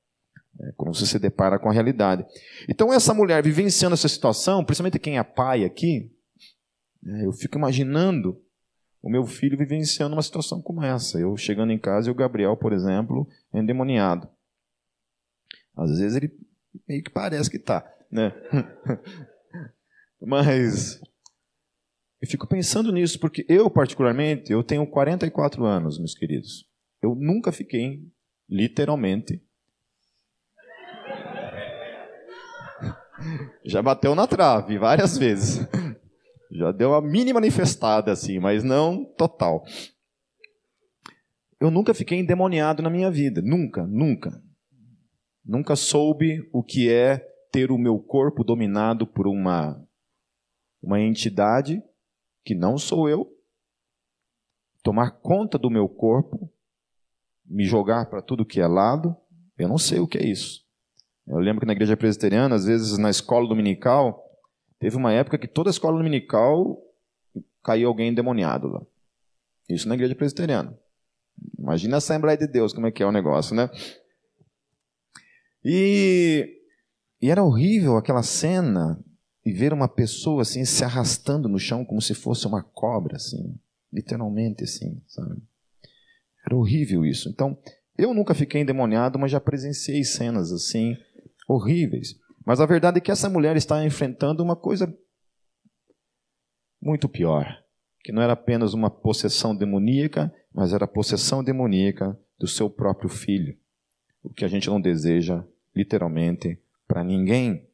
Né? 0.59 0.73
Quando 0.75 0.95
você 0.95 1.05
se 1.05 1.17
depara 1.17 1.57
com 1.57 1.69
a 1.69 1.73
realidade. 1.73 2.25
Então, 2.67 2.93
essa 2.93 3.13
mulher 3.13 3.41
vivenciando 3.41 3.93
essa 3.93 4.09
situação, 4.09 4.63
principalmente 4.65 4.99
quem 4.99 5.17
é 5.17 5.23
pai 5.23 5.63
aqui, 5.63 6.11
né, 7.01 7.25
eu 7.25 7.31
fico 7.31 7.57
imaginando 7.57 8.41
o 9.01 9.09
meu 9.09 9.25
filho 9.25 9.57
vivenciando 9.57 10.15
uma 10.15 10.21
situação 10.21 10.61
como 10.61 10.83
essa. 10.83 11.17
Eu 11.17 11.37
chegando 11.37 11.71
em 11.71 11.79
casa 11.79 12.09
e 12.09 12.11
o 12.11 12.15
Gabriel, 12.15 12.57
por 12.57 12.73
exemplo, 12.73 13.27
endemoniado. 13.53 14.27
Às 15.75 15.97
vezes 15.97 16.17
ele 16.17 16.37
meio 16.85 17.01
que 17.01 17.09
parece 17.09 17.49
que 17.49 17.55
está, 17.55 17.89
né? 18.11 18.33
Mas 20.21 21.01
eu 22.21 22.27
fico 22.27 22.47
pensando 22.47 22.91
nisso 22.91 23.19
porque 23.19 23.45
eu 23.47 23.69
particularmente, 23.69 24.51
eu 24.51 24.63
tenho 24.63 24.85
44 24.85 25.65
anos, 25.65 25.97
meus 25.97 26.13
queridos. 26.13 26.65
Eu 27.01 27.15
nunca 27.15 27.51
fiquei 27.51 28.01
literalmente 28.49 29.41
Já 33.65 33.81
bateu 33.81 34.15
na 34.15 34.27
trave 34.27 34.77
várias 34.77 35.17
vezes. 35.17 35.67
Já 36.51 36.71
deu 36.71 36.93
a 36.95 37.01
mini 37.01 37.31
manifestada 37.31 38.11
assim, 38.11 38.39
mas 38.39 38.63
não 38.63 39.05
total. 39.05 39.63
Eu 41.59 41.69
nunca 41.69 41.93
fiquei 41.93 42.19
endemoniado 42.19 42.81
na 42.81 42.89
minha 42.89 43.11
vida, 43.11 43.41
nunca, 43.41 43.85
nunca. 43.85 44.41
Nunca 45.45 45.75
soube 45.75 46.47
o 46.53 46.63
que 46.63 46.91
é 46.91 47.17
ter 47.51 47.71
o 47.71 47.77
meu 47.77 47.99
corpo 47.99 48.43
dominado 48.43 49.05
por 49.05 49.27
uma 49.27 49.83
uma 50.81 51.01
entidade 51.01 51.83
que 52.43 52.55
não 52.55 52.77
sou 52.77 53.09
eu, 53.09 53.31
tomar 54.83 55.11
conta 55.11 55.57
do 55.57 55.69
meu 55.69 55.87
corpo, 55.87 56.51
me 57.45 57.65
jogar 57.65 58.09
para 58.09 58.21
tudo 58.21 58.45
que 58.45 58.61
é 58.61 58.67
lado, 58.67 59.15
eu 59.57 59.67
não 59.67 59.77
sei 59.77 59.99
o 59.99 60.07
que 60.07 60.17
é 60.17 60.25
isso. 60.25 60.65
Eu 61.27 61.37
lembro 61.37 61.59
que 61.59 61.65
na 61.65 61.73
igreja 61.73 61.97
presbiteriana, 61.97 62.55
às 62.55 62.65
vezes 62.65 62.97
na 62.97 63.09
escola 63.09 63.47
dominical, 63.47 64.23
teve 64.79 64.95
uma 64.95 65.11
época 65.11 65.37
que 65.37 65.47
toda 65.47 65.69
a 65.69 65.71
escola 65.71 65.97
dominical 65.97 66.81
caiu 67.63 67.87
alguém 67.87 68.09
endemoniado 68.09 68.67
lá. 68.67 68.81
Isso 69.67 69.87
na 69.87 69.95
igreja 69.95 70.15
presbiteriana. 70.15 70.77
Imagina 71.57 71.97
a 71.97 71.99
Assembleia 71.99 72.37
de 72.37 72.47
Deus, 72.47 72.73
como 72.73 72.87
é 72.87 72.91
que 72.91 73.03
é 73.03 73.05
o 73.05 73.11
negócio, 73.11 73.55
né? 73.55 73.69
E, 75.63 76.61
e 77.21 77.29
era 77.29 77.43
horrível 77.43 77.97
aquela 77.97 78.23
cena 78.23 78.99
e 79.45 79.51
ver 79.51 79.73
uma 79.73 79.87
pessoa 79.87 80.41
assim 80.41 80.65
se 80.65 80.83
arrastando 80.83 81.47
no 81.47 81.59
chão 81.59 81.85
como 81.85 82.01
se 82.01 82.13
fosse 82.13 82.45
uma 82.45 82.63
cobra, 82.63 83.15
assim, 83.15 83.57
literalmente 83.91 84.63
assim, 84.63 85.01
sabe? 85.07 85.41
Era 86.45 86.55
horrível 86.55 87.05
isso. 87.05 87.29
Então, 87.29 87.57
eu 87.97 88.13
nunca 88.13 88.33
fiquei 88.33 88.61
endemoniado, 88.61 89.19
mas 89.19 89.31
já 89.31 89.39
presenciei 89.39 90.03
cenas 90.03 90.51
assim 90.51 90.95
horríveis. 91.47 92.15
Mas 92.45 92.59
a 92.59 92.65
verdade 92.65 92.97
é 92.97 93.01
que 93.01 93.11
essa 93.11 93.29
mulher 93.29 93.55
está 93.55 93.83
enfrentando 93.85 94.43
uma 94.43 94.55
coisa 94.55 94.91
muito 96.81 97.09
pior, 97.09 97.45
que 98.01 98.11
não 98.11 98.21
era 98.21 98.33
apenas 98.33 98.73
uma 98.73 98.89
possessão 98.89 99.55
demoníaca, 99.55 100.33
mas 100.53 100.73
era 100.73 100.85
a 100.85 100.87
possessão 100.87 101.43
demoníaca 101.43 102.17
do 102.39 102.47
seu 102.47 102.69
próprio 102.69 103.09
filho. 103.09 103.57
O 104.23 104.29
que 104.29 104.45
a 104.45 104.47
gente 104.47 104.69
não 104.69 104.79
deseja, 104.79 105.45
literalmente, 105.75 106.59
para 106.87 107.03
ninguém. 107.03 107.68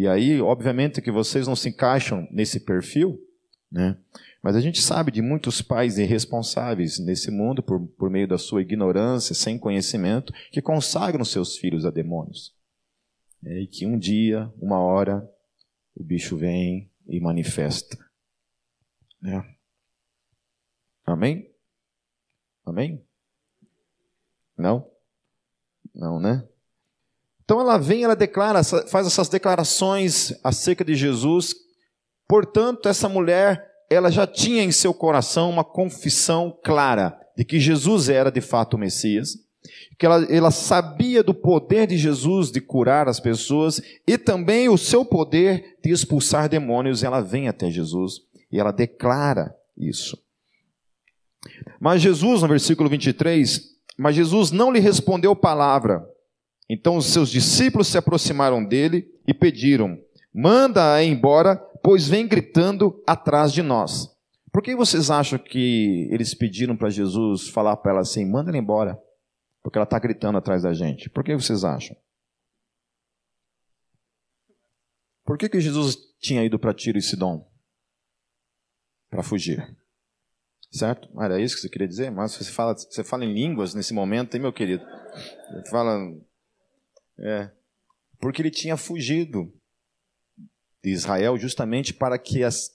E 0.00 0.08
aí, 0.08 0.40
obviamente, 0.40 1.02
que 1.02 1.10
vocês 1.10 1.46
não 1.46 1.54
se 1.54 1.68
encaixam 1.68 2.26
nesse 2.30 2.60
perfil, 2.60 3.22
né? 3.70 3.98
Mas 4.42 4.56
a 4.56 4.60
gente 4.62 4.80
sabe 4.80 5.12
de 5.12 5.20
muitos 5.20 5.60
pais 5.60 5.98
irresponsáveis 5.98 6.98
nesse 6.98 7.30
mundo, 7.30 7.62
por, 7.62 7.86
por 7.86 8.08
meio 8.08 8.26
da 8.26 8.38
sua 8.38 8.62
ignorância, 8.62 9.34
sem 9.34 9.58
conhecimento, 9.58 10.32
que 10.50 10.62
consagram 10.62 11.22
seus 11.22 11.58
filhos 11.58 11.84
a 11.84 11.90
demônios. 11.90 12.56
É, 13.44 13.60
e 13.60 13.66
que 13.66 13.84
um 13.84 13.98
dia, 13.98 14.50
uma 14.58 14.78
hora, 14.78 15.30
o 15.94 16.02
bicho 16.02 16.34
vem 16.34 16.90
e 17.06 17.20
manifesta. 17.20 17.98
Né? 19.20 19.54
Amém? 21.04 21.52
Amém? 22.64 23.04
Não? 24.56 24.90
Não, 25.94 26.18
né? 26.18 26.48
Então 27.50 27.60
ela 27.60 27.78
vem, 27.78 28.04
ela 28.04 28.14
declara, 28.14 28.62
faz 28.62 29.08
essas 29.08 29.28
declarações 29.28 30.32
acerca 30.44 30.84
de 30.84 30.94
Jesus. 30.94 31.52
Portanto, 32.28 32.88
essa 32.88 33.08
mulher, 33.08 33.68
ela 33.90 34.08
já 34.08 34.24
tinha 34.24 34.62
em 34.62 34.70
seu 34.70 34.94
coração 34.94 35.50
uma 35.50 35.64
confissão 35.64 36.56
clara 36.62 37.18
de 37.36 37.44
que 37.44 37.58
Jesus 37.58 38.08
era 38.08 38.30
de 38.30 38.40
fato 38.40 38.74
o 38.74 38.78
Messias, 38.78 39.36
que 39.98 40.06
ela, 40.06 40.24
ela 40.32 40.52
sabia 40.52 41.24
do 41.24 41.34
poder 41.34 41.88
de 41.88 41.98
Jesus 41.98 42.52
de 42.52 42.60
curar 42.60 43.08
as 43.08 43.18
pessoas 43.18 43.82
e 44.06 44.16
também 44.16 44.68
o 44.68 44.78
seu 44.78 45.04
poder 45.04 45.76
de 45.82 45.90
expulsar 45.90 46.48
demônios. 46.48 47.02
Ela 47.02 47.20
vem 47.20 47.48
até 47.48 47.68
Jesus 47.68 48.20
e 48.52 48.60
ela 48.60 48.70
declara 48.70 49.52
isso. 49.76 50.16
Mas 51.80 52.00
Jesus, 52.00 52.42
no 52.42 52.46
versículo 52.48 52.88
23, 52.88 53.60
mas 53.98 54.14
Jesus 54.14 54.52
não 54.52 54.70
lhe 54.70 54.78
respondeu 54.78 55.34
palavra. 55.34 56.08
Então 56.72 56.96
os 56.96 57.06
seus 57.06 57.28
discípulos 57.28 57.88
se 57.88 57.98
aproximaram 57.98 58.64
dele 58.64 59.12
e 59.26 59.34
pediram: 59.34 60.00
Manda-a 60.32 61.02
embora, 61.02 61.56
pois 61.82 62.06
vem 62.06 62.28
gritando 62.28 63.02
atrás 63.04 63.52
de 63.52 63.60
nós. 63.60 64.08
Por 64.52 64.62
que 64.62 64.76
vocês 64.76 65.10
acham 65.10 65.36
que 65.36 66.08
eles 66.12 66.32
pediram 66.32 66.76
para 66.76 66.88
Jesus 66.88 67.48
falar 67.48 67.76
para 67.78 67.90
ela 67.90 68.00
assim: 68.02 68.24
Manda 68.24 68.50
ela 68.50 68.58
embora? 68.58 68.96
Porque 69.64 69.78
ela 69.78 69.84
está 69.84 69.98
gritando 69.98 70.38
atrás 70.38 70.62
da 70.62 70.72
gente. 70.72 71.10
Por 71.10 71.24
que 71.24 71.34
vocês 71.34 71.64
acham? 71.64 71.96
Por 75.24 75.36
que, 75.36 75.48
que 75.48 75.60
Jesus 75.60 75.98
tinha 76.20 76.44
ido 76.44 76.56
para 76.56 76.72
Tiro 76.72 76.98
e 76.98 77.02
Sidom? 77.02 77.44
Para 79.10 79.24
fugir. 79.24 79.76
Certo? 80.70 81.08
Era 81.20 81.40
isso 81.40 81.56
que 81.56 81.62
você 81.62 81.68
queria 81.68 81.88
dizer? 81.88 82.10
Mas 82.10 82.32
você 82.32 82.52
fala, 82.52 82.74
você 82.74 83.02
fala 83.02 83.24
em 83.24 83.34
línguas 83.34 83.74
nesse 83.74 83.92
momento, 83.92 84.36
hein, 84.36 84.40
meu 84.40 84.52
querido? 84.52 84.84
Você 85.52 85.68
fala 85.68 85.98
é, 87.20 87.50
porque 88.18 88.42
ele 88.42 88.50
tinha 88.50 88.76
fugido 88.76 89.52
de 90.82 90.90
Israel 90.90 91.36
justamente 91.38 91.92
para 91.92 92.18
que 92.18 92.42
as, 92.42 92.70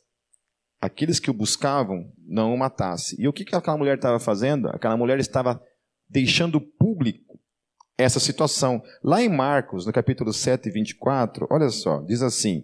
aqueles 0.79 1.19
que 1.19 1.29
o 1.29 1.33
buscavam 1.33 2.11
não 2.17 2.53
o 2.53 2.57
matassem. 2.57 3.19
E 3.19 3.27
o 3.27 3.33
que, 3.33 3.45
que 3.45 3.55
aquela 3.55 3.77
mulher 3.77 3.95
estava 3.95 4.19
fazendo? 4.19 4.67
Aquela 4.69 4.97
mulher 4.97 5.19
estava 5.19 5.61
deixando 6.07 6.61
público 6.61 7.39
essa 7.97 8.19
situação. 8.19 8.81
Lá 9.03 9.21
em 9.21 9.29
Marcos, 9.29 9.85
no 9.85 9.93
capítulo 9.93 10.33
7, 10.33 10.69
24, 10.69 11.47
olha 11.49 11.69
só, 11.69 12.01
diz 12.01 12.21
assim: 12.21 12.63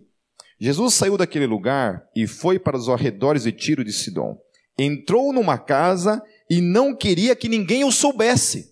Jesus 0.59 0.93
saiu 0.93 1.17
daquele 1.17 1.47
lugar 1.47 2.07
e 2.15 2.27
foi 2.27 2.59
para 2.59 2.77
os 2.77 2.87
arredores 2.89 3.43
de 3.43 3.51
Tiro 3.51 3.83
de 3.83 3.91
Sidom. 3.91 4.37
Entrou 4.77 5.33
numa 5.33 5.57
casa 5.57 6.21
e 6.49 6.61
não 6.61 6.95
queria 6.95 7.35
que 7.35 7.49
ninguém 7.49 7.83
o 7.83 7.91
soubesse. 7.91 8.70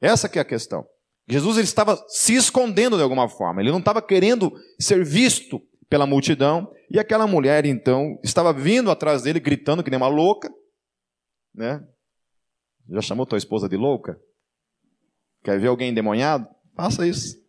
Essa 0.00 0.28
que 0.28 0.38
é 0.38 0.42
a 0.42 0.44
questão. 0.44 0.86
Jesus 1.28 1.56
ele 1.56 1.64
estava 1.64 2.02
se 2.08 2.34
escondendo 2.34 2.96
de 2.96 3.02
alguma 3.02 3.28
forma, 3.28 3.60
ele 3.60 3.70
não 3.70 3.78
estava 3.78 4.02
querendo 4.02 4.52
ser 4.78 5.04
visto 5.04 5.60
pela 5.88 6.06
multidão, 6.06 6.72
e 6.88 6.98
aquela 6.98 7.26
mulher 7.26 7.64
então 7.64 8.18
estava 8.22 8.52
vindo 8.52 8.90
atrás 8.90 9.22
dele 9.22 9.40
gritando 9.40 9.82
que 9.82 9.90
nem 9.90 9.96
uma 9.96 10.08
louca, 10.08 10.52
né? 11.54 11.84
Já 12.88 13.00
chamou 13.00 13.26
tua 13.26 13.38
esposa 13.38 13.68
de 13.68 13.76
louca? 13.76 14.20
Quer 15.44 15.58
ver 15.60 15.68
alguém 15.68 15.90
endemoniado? 15.90 16.48
Faça 16.76 17.06
isso. 17.06 17.40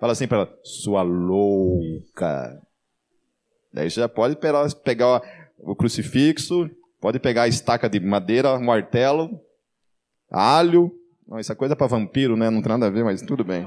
Fala 0.00 0.12
assim 0.12 0.26
para 0.26 0.38
ela, 0.38 0.58
sua 0.62 1.02
louca. 1.02 2.62
Daí 3.72 3.90
você 3.90 4.00
já 4.00 4.08
pode 4.08 4.36
pegar 4.36 5.20
o 5.58 5.76
crucifixo, 5.76 6.70
pode 7.00 7.18
pegar 7.18 7.42
a 7.42 7.48
estaca 7.48 7.88
de 7.88 8.00
madeira, 8.00 8.58
martelo, 8.58 9.38
alho, 10.30 10.90
não, 11.26 11.38
isso 11.38 11.52
é 11.52 11.54
coisa 11.54 11.74
para 11.74 11.86
vampiro, 11.86 12.36
né? 12.36 12.48
Não 12.50 12.62
tem 12.62 12.70
nada 12.70 12.86
a 12.86 12.90
ver, 12.90 13.04
mas 13.04 13.20
tudo 13.22 13.44
bem. 13.44 13.66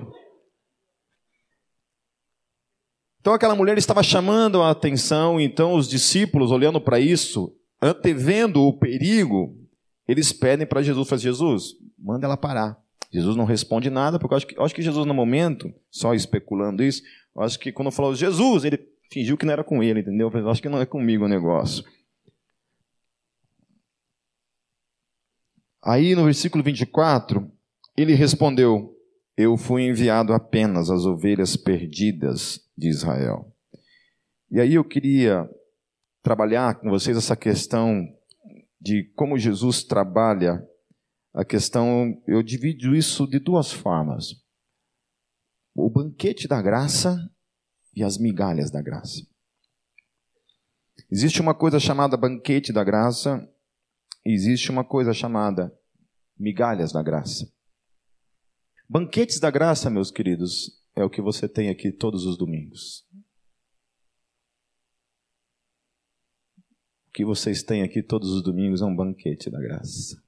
Então 3.19 3.33
aquela 3.33 3.55
mulher 3.55 3.77
estava 3.77 4.01
chamando 4.01 4.61
a 4.61 4.71
atenção, 4.71 5.39
então 5.39 5.73
os 5.73 5.87
discípulos, 5.87 6.51
olhando 6.51 6.79
para 6.79 6.99
isso, 6.99 7.53
antevendo 7.81 8.61
o 8.61 8.77
perigo, 8.77 9.57
eles 10.07 10.31
pedem 10.31 10.65
para 10.65 10.81
Jesus, 10.81 11.07
faz 11.07 11.21
Jesus, 11.21 11.75
manda 11.97 12.25
ela 12.25 12.37
parar. 12.37 12.77
Jesus 13.11 13.35
não 13.35 13.45
responde 13.45 13.89
nada, 13.89 14.17
porque 14.17 14.33
eu 14.33 14.37
acho 14.37 14.47
que, 14.47 14.57
eu 14.57 14.63
acho 14.63 14.73
que 14.75 14.81
Jesus, 14.81 15.05
no 15.05 15.13
momento, 15.13 15.71
só 15.91 16.13
especulando 16.13 16.83
isso, 16.83 17.01
eu 17.35 17.41
acho 17.41 17.59
que 17.59 17.71
quando 17.71 17.91
falou 17.91 18.15
Jesus, 18.15 18.63
ele 18.63 18.79
fingiu 19.11 19.35
que 19.35 19.45
não 19.45 19.53
era 19.53 19.63
com 19.63 19.83
ele, 19.83 19.99
entendeu? 19.99 20.31
Eu 20.33 20.49
acho 20.49 20.61
que 20.61 20.69
não 20.69 20.79
é 20.79 20.85
comigo 20.85 21.25
o 21.25 21.27
negócio. 21.27 21.83
Aí 25.81 26.15
no 26.15 26.25
versículo 26.25 26.63
24, 26.63 27.49
ele 27.95 28.13
respondeu: 28.13 28.95
Eu 29.37 29.57
fui 29.57 29.83
enviado 29.83 30.33
apenas 30.33 30.89
às 30.89 31.05
ovelhas 31.05 31.55
perdidas 31.55 32.59
de 32.77 32.89
Israel. 32.89 33.55
E 34.51 34.59
aí 34.59 34.73
eu 34.73 34.83
queria 34.83 35.49
trabalhar 36.21 36.75
com 36.75 36.89
vocês 36.89 37.15
essa 37.15 37.35
questão 37.35 38.05
de 38.79 39.03
como 39.15 39.37
Jesus 39.37 39.83
trabalha 39.83 40.65
a 41.33 41.45
questão, 41.45 42.21
eu 42.27 42.41
divido 42.41 42.95
isso 42.95 43.27
de 43.27 43.39
duas 43.39 43.71
formas: 43.71 44.35
o 45.75 45.89
banquete 45.89 46.47
da 46.47 46.61
graça 46.61 47.17
e 47.95 48.03
as 48.03 48.17
migalhas 48.17 48.71
da 48.71 48.81
graça. 48.81 49.25
Existe 51.11 51.41
uma 51.41 51.55
coisa 51.55 51.79
chamada 51.79 52.17
banquete 52.17 52.71
da 52.73 52.83
graça 52.83 53.47
existe 54.25 54.71
uma 54.71 54.84
coisa 54.84 55.13
chamada 55.13 55.73
migalhas 56.38 56.91
da 56.91 57.01
graça. 57.01 57.51
Banquetes 58.88 59.39
da 59.39 59.51
graça, 59.51 59.89
meus 59.89 60.10
queridos, 60.10 60.71
é 60.95 61.03
o 61.03 61.10
que 61.10 61.21
você 61.21 61.47
tem 61.47 61.69
aqui 61.69 61.91
todos 61.91 62.25
os 62.25 62.38
domingos. 62.38 63.05
O 67.08 67.12
que 67.13 67.25
vocês 67.25 67.62
têm 67.62 67.84
aqui 67.84 68.01
todos 68.01 68.32
os 68.32 68.43
domingos 68.43 68.82
é 68.82 68.86
um 68.86 68.95
banquete 68.95 69.49
da 69.49 69.60
graça. 69.60 70.21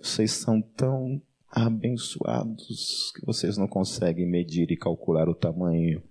Vocês 0.00 0.32
são 0.32 0.62
tão 0.62 1.22
abençoados 1.50 3.12
que 3.14 3.24
vocês 3.24 3.56
não 3.56 3.66
conseguem 3.66 4.28
medir 4.28 4.70
e 4.70 4.76
calcular 4.76 5.28
o 5.28 5.34
tamanho 5.34 6.02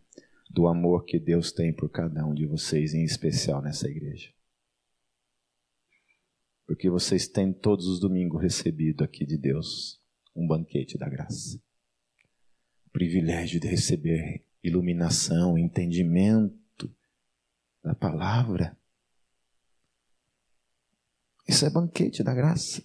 do 0.50 0.68
amor 0.68 1.06
que 1.06 1.20
Deus 1.20 1.52
tem 1.52 1.74
por 1.74 1.90
cada 1.90 2.26
um 2.26 2.34
de 2.34 2.46
vocês, 2.46 2.94
em 2.94 3.04
especial 3.04 3.62
nessa 3.62 3.88
igreja. 3.88 4.37
Porque 6.67 6.89
vocês 6.89 7.27
têm 7.27 7.53
todos 7.53 7.88
os 7.88 7.99
domingos 7.99 8.41
recebido 8.41 9.03
aqui 9.03 9.25
de 9.25 9.38
Deus 9.38 10.01
um 10.36 10.45
banquete 10.45 10.97
da 10.97 11.10
graça. 11.10 11.58
O 12.86 12.89
privilégio 12.91 13.60
de 13.60 13.67
receber 13.67 14.45
iluminação, 14.62 15.58
entendimento 15.58 16.93
da 17.84 17.95
palavra. 17.95 18.77
Isso 21.47 21.65
é 21.65 21.69
banquete 21.69 22.21
da 22.21 22.34
graça. 22.34 22.84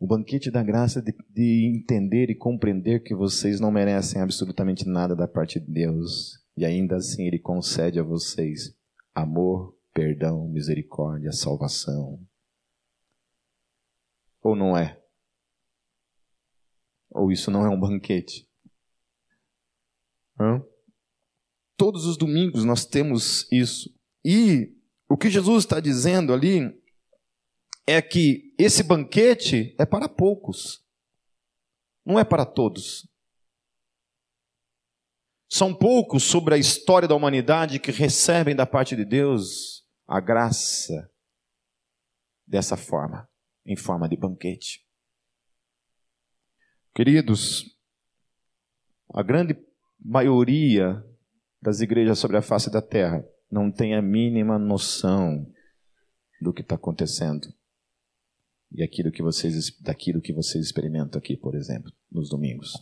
O 0.00 0.06
banquete 0.06 0.50
da 0.50 0.62
graça 0.62 1.00
de, 1.00 1.14
de, 1.30 1.72
entender 1.74 2.30
e 2.30 2.34
compreender 2.34 3.02
que 3.02 3.14
vocês 3.14 3.60
não 3.60 3.70
merecem 3.70 4.20
absolutamente 4.20 4.86
nada 4.86 5.14
da 5.14 5.26
parte 5.26 5.60
de 5.60 5.66
Deus. 5.66 6.44
E 6.56 6.64
ainda 6.64 6.96
assim 6.96 7.26
Ele 7.26 7.38
concede 7.38 7.98
a 7.98 8.02
vocês 8.02 8.74
amor, 9.14 9.76
perdão, 9.92 10.48
misericórdia, 10.48 11.32
salvação. 11.32 12.20
Ou 14.42 14.54
não 14.56 14.76
é? 14.76 15.02
Ou 17.10 17.32
isso 17.32 17.50
não 17.50 17.64
é 17.64 17.68
um 17.68 17.78
banquete? 17.78 18.48
Hã? 20.40 20.62
Todos 21.76 22.06
os 22.06 22.16
domingos 22.16 22.64
nós 22.64 22.84
temos 22.84 23.50
isso. 23.52 23.94
E 24.24 24.76
o 25.08 25.16
que 25.16 25.30
Jesus 25.30 25.64
está 25.64 25.80
dizendo 25.80 26.32
ali 26.32 26.60
é 27.86 28.02
que 28.02 28.54
esse 28.58 28.82
banquete 28.82 29.74
é 29.78 29.86
para 29.86 30.08
poucos, 30.08 30.84
não 32.04 32.18
é 32.18 32.24
para 32.24 32.44
todos. 32.44 33.08
São 35.50 35.74
poucos 35.74 36.24
sobre 36.24 36.54
a 36.54 36.58
história 36.58 37.08
da 37.08 37.14
humanidade 37.14 37.80
que 37.80 37.90
recebem 37.90 38.54
da 38.54 38.66
parte 38.66 38.94
de 38.94 39.04
Deus 39.04 39.86
a 40.06 40.20
graça 40.20 41.10
dessa 42.46 42.76
forma, 42.76 43.26
em 43.68 43.76
forma 43.76 44.08
de 44.08 44.16
banquete. 44.16 44.84
Queridos, 46.94 47.78
a 49.14 49.22
grande 49.22 49.56
maioria 50.00 51.04
das 51.60 51.80
igrejas 51.80 52.18
sobre 52.18 52.38
a 52.38 52.42
face 52.42 52.70
da 52.70 52.80
terra 52.80 53.24
não 53.50 53.70
tem 53.70 53.94
a 53.94 54.02
mínima 54.02 54.58
noção 54.58 55.46
do 56.40 56.52
que 56.52 56.62
está 56.62 56.76
acontecendo 56.76 57.52
e 58.72 58.82
aquilo 58.82 59.12
que 59.12 59.22
vocês, 59.22 59.70
daquilo 59.80 60.20
que 60.20 60.32
vocês 60.32 60.64
experimentam 60.64 61.18
aqui, 61.18 61.36
por 61.36 61.54
exemplo, 61.54 61.92
nos 62.10 62.30
domingos. 62.30 62.72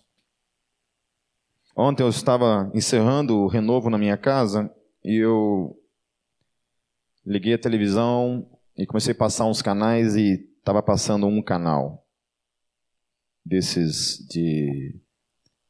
Ontem 1.77 2.03
eu 2.03 2.09
estava 2.09 2.71
encerrando 2.75 3.37
o 3.37 3.49
renovo 3.49 3.91
na 3.91 3.99
minha 3.99 4.17
casa 4.17 4.73
e 5.05 5.17
eu 5.17 5.77
liguei 7.25 7.55
a 7.55 7.59
televisão 7.59 8.49
e 8.77 8.87
comecei 8.87 9.13
a 9.13 9.17
passar 9.17 9.47
uns 9.47 9.61
canais 9.61 10.17
e 10.17 10.46
estava 10.67 10.83
passando 10.83 11.29
um 11.29 11.41
canal 11.41 12.05
desses 13.45 14.19
de 14.27 15.01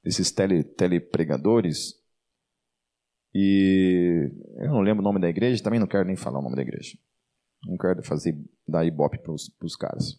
desses 0.03 0.33
tele, 0.33 0.65
telepregadores 0.65 2.03
e 3.35 4.33
eu 4.57 4.71
não 4.71 4.81
lembro 4.81 5.03
o 5.03 5.05
nome 5.05 5.21
da 5.21 5.29
igreja, 5.29 5.63
também 5.63 5.79
não 5.79 5.87
quero 5.87 6.07
nem 6.07 6.17
falar 6.17 6.39
o 6.39 6.43
nome 6.43 6.57
da 6.57 6.63
igreja. 6.63 6.97
Não 7.67 7.77
quero 7.77 8.03
fazer 8.03 8.43
dar 8.67 8.87
ibope 8.87 9.19
para 9.19 9.35
os 9.35 9.77
caras. 9.77 10.19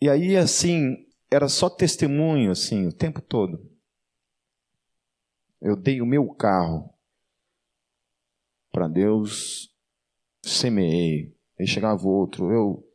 E 0.00 0.08
aí, 0.08 0.36
assim, 0.36 1.08
era 1.28 1.48
só 1.48 1.68
testemunho, 1.68 2.52
assim, 2.52 2.86
o 2.86 2.92
tempo 2.92 3.20
todo. 3.20 3.68
Eu 5.60 5.74
dei 5.74 6.00
o 6.00 6.06
meu 6.06 6.28
carro 6.28 6.94
para 8.70 8.86
Deus, 8.86 9.74
semeei. 10.42 11.34
Aí 11.58 11.66
chegava 11.66 12.06
outro, 12.06 12.52
eu, 12.52 12.87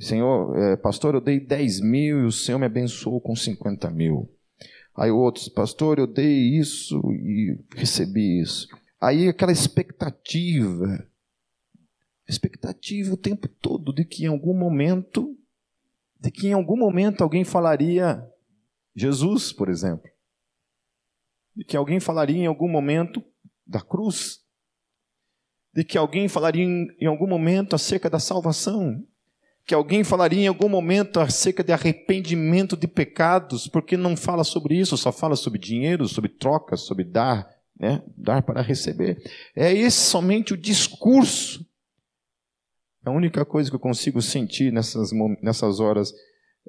Senhor, 0.00 0.56
é, 0.56 0.76
pastor, 0.76 1.14
eu 1.14 1.20
dei 1.20 1.38
10 1.38 1.80
mil 1.80 2.20
e 2.20 2.24
o 2.24 2.32
Senhor 2.32 2.58
me 2.58 2.66
abençoou 2.66 3.20
com 3.20 3.36
50 3.36 3.90
mil. 3.90 4.28
Aí 4.96 5.10
outros, 5.10 5.48
pastor, 5.48 5.98
eu 5.98 6.06
dei 6.06 6.58
isso 6.58 7.00
e 7.12 7.58
recebi 7.74 8.40
isso. 8.40 8.66
Aí 9.00 9.28
aquela 9.28 9.52
expectativa 9.52 11.06
expectativa 12.30 13.12
o 13.12 13.16
tempo 13.16 13.48
todo 13.48 13.92
de 13.92 14.04
que 14.04 14.24
em 14.24 14.28
algum 14.28 14.54
momento, 14.54 15.36
de 16.18 16.30
que 16.30 16.48
em 16.48 16.52
algum 16.52 16.76
momento 16.76 17.22
alguém 17.22 17.44
falaria 17.44 18.24
Jesus, 18.94 19.52
por 19.52 19.68
exemplo. 19.68 20.08
De 21.54 21.64
que 21.64 21.76
alguém 21.76 22.00
falaria 22.00 22.36
em 22.36 22.46
algum 22.46 22.68
momento 22.68 23.22
da 23.66 23.80
cruz. 23.80 24.40
De 25.74 25.84
que 25.84 25.98
alguém 25.98 26.28
falaria 26.28 26.64
em, 26.64 26.88
em 27.00 27.06
algum 27.06 27.26
momento 27.26 27.74
acerca 27.74 28.08
da 28.08 28.18
salvação. 28.18 29.04
Que 29.70 29.74
alguém 29.76 30.02
falaria 30.02 30.40
em 30.40 30.48
algum 30.48 30.68
momento 30.68 31.20
acerca 31.20 31.62
de 31.62 31.72
arrependimento 31.72 32.76
de 32.76 32.88
pecados, 32.88 33.68
porque 33.68 33.96
não 33.96 34.16
fala 34.16 34.42
sobre 34.42 34.76
isso, 34.76 34.96
só 34.96 35.12
fala 35.12 35.36
sobre 35.36 35.60
dinheiro, 35.60 36.08
sobre 36.08 36.28
trocas, 36.28 36.80
sobre 36.80 37.04
dar, 37.04 37.48
né? 37.78 38.02
dar 38.16 38.42
para 38.42 38.62
receber. 38.62 39.22
É 39.54 39.72
esse 39.72 39.96
somente 39.96 40.54
o 40.54 40.56
discurso 40.56 41.64
a 43.04 43.12
única 43.12 43.44
coisa 43.44 43.70
que 43.70 43.76
eu 43.76 43.80
consigo 43.80 44.20
sentir 44.20 44.72
nessas, 44.72 45.12
nessas 45.40 45.78
horas 45.78 46.12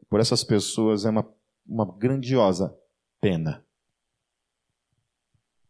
por 0.07 0.19
essas 0.19 0.43
pessoas 0.43 1.03
é 1.03 1.09
uma, 1.09 1.27
uma 1.65 1.97
grandiosa 1.97 2.71
pena 3.19 3.65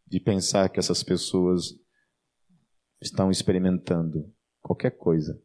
de 0.06 0.20
pensar 0.20 0.68
que 0.68 0.78
essas 0.78 1.02
pessoas 1.02 1.74
estão 3.00 3.30
experimentando 3.30 4.30
qualquer 4.60 4.90
coisa 4.90 5.40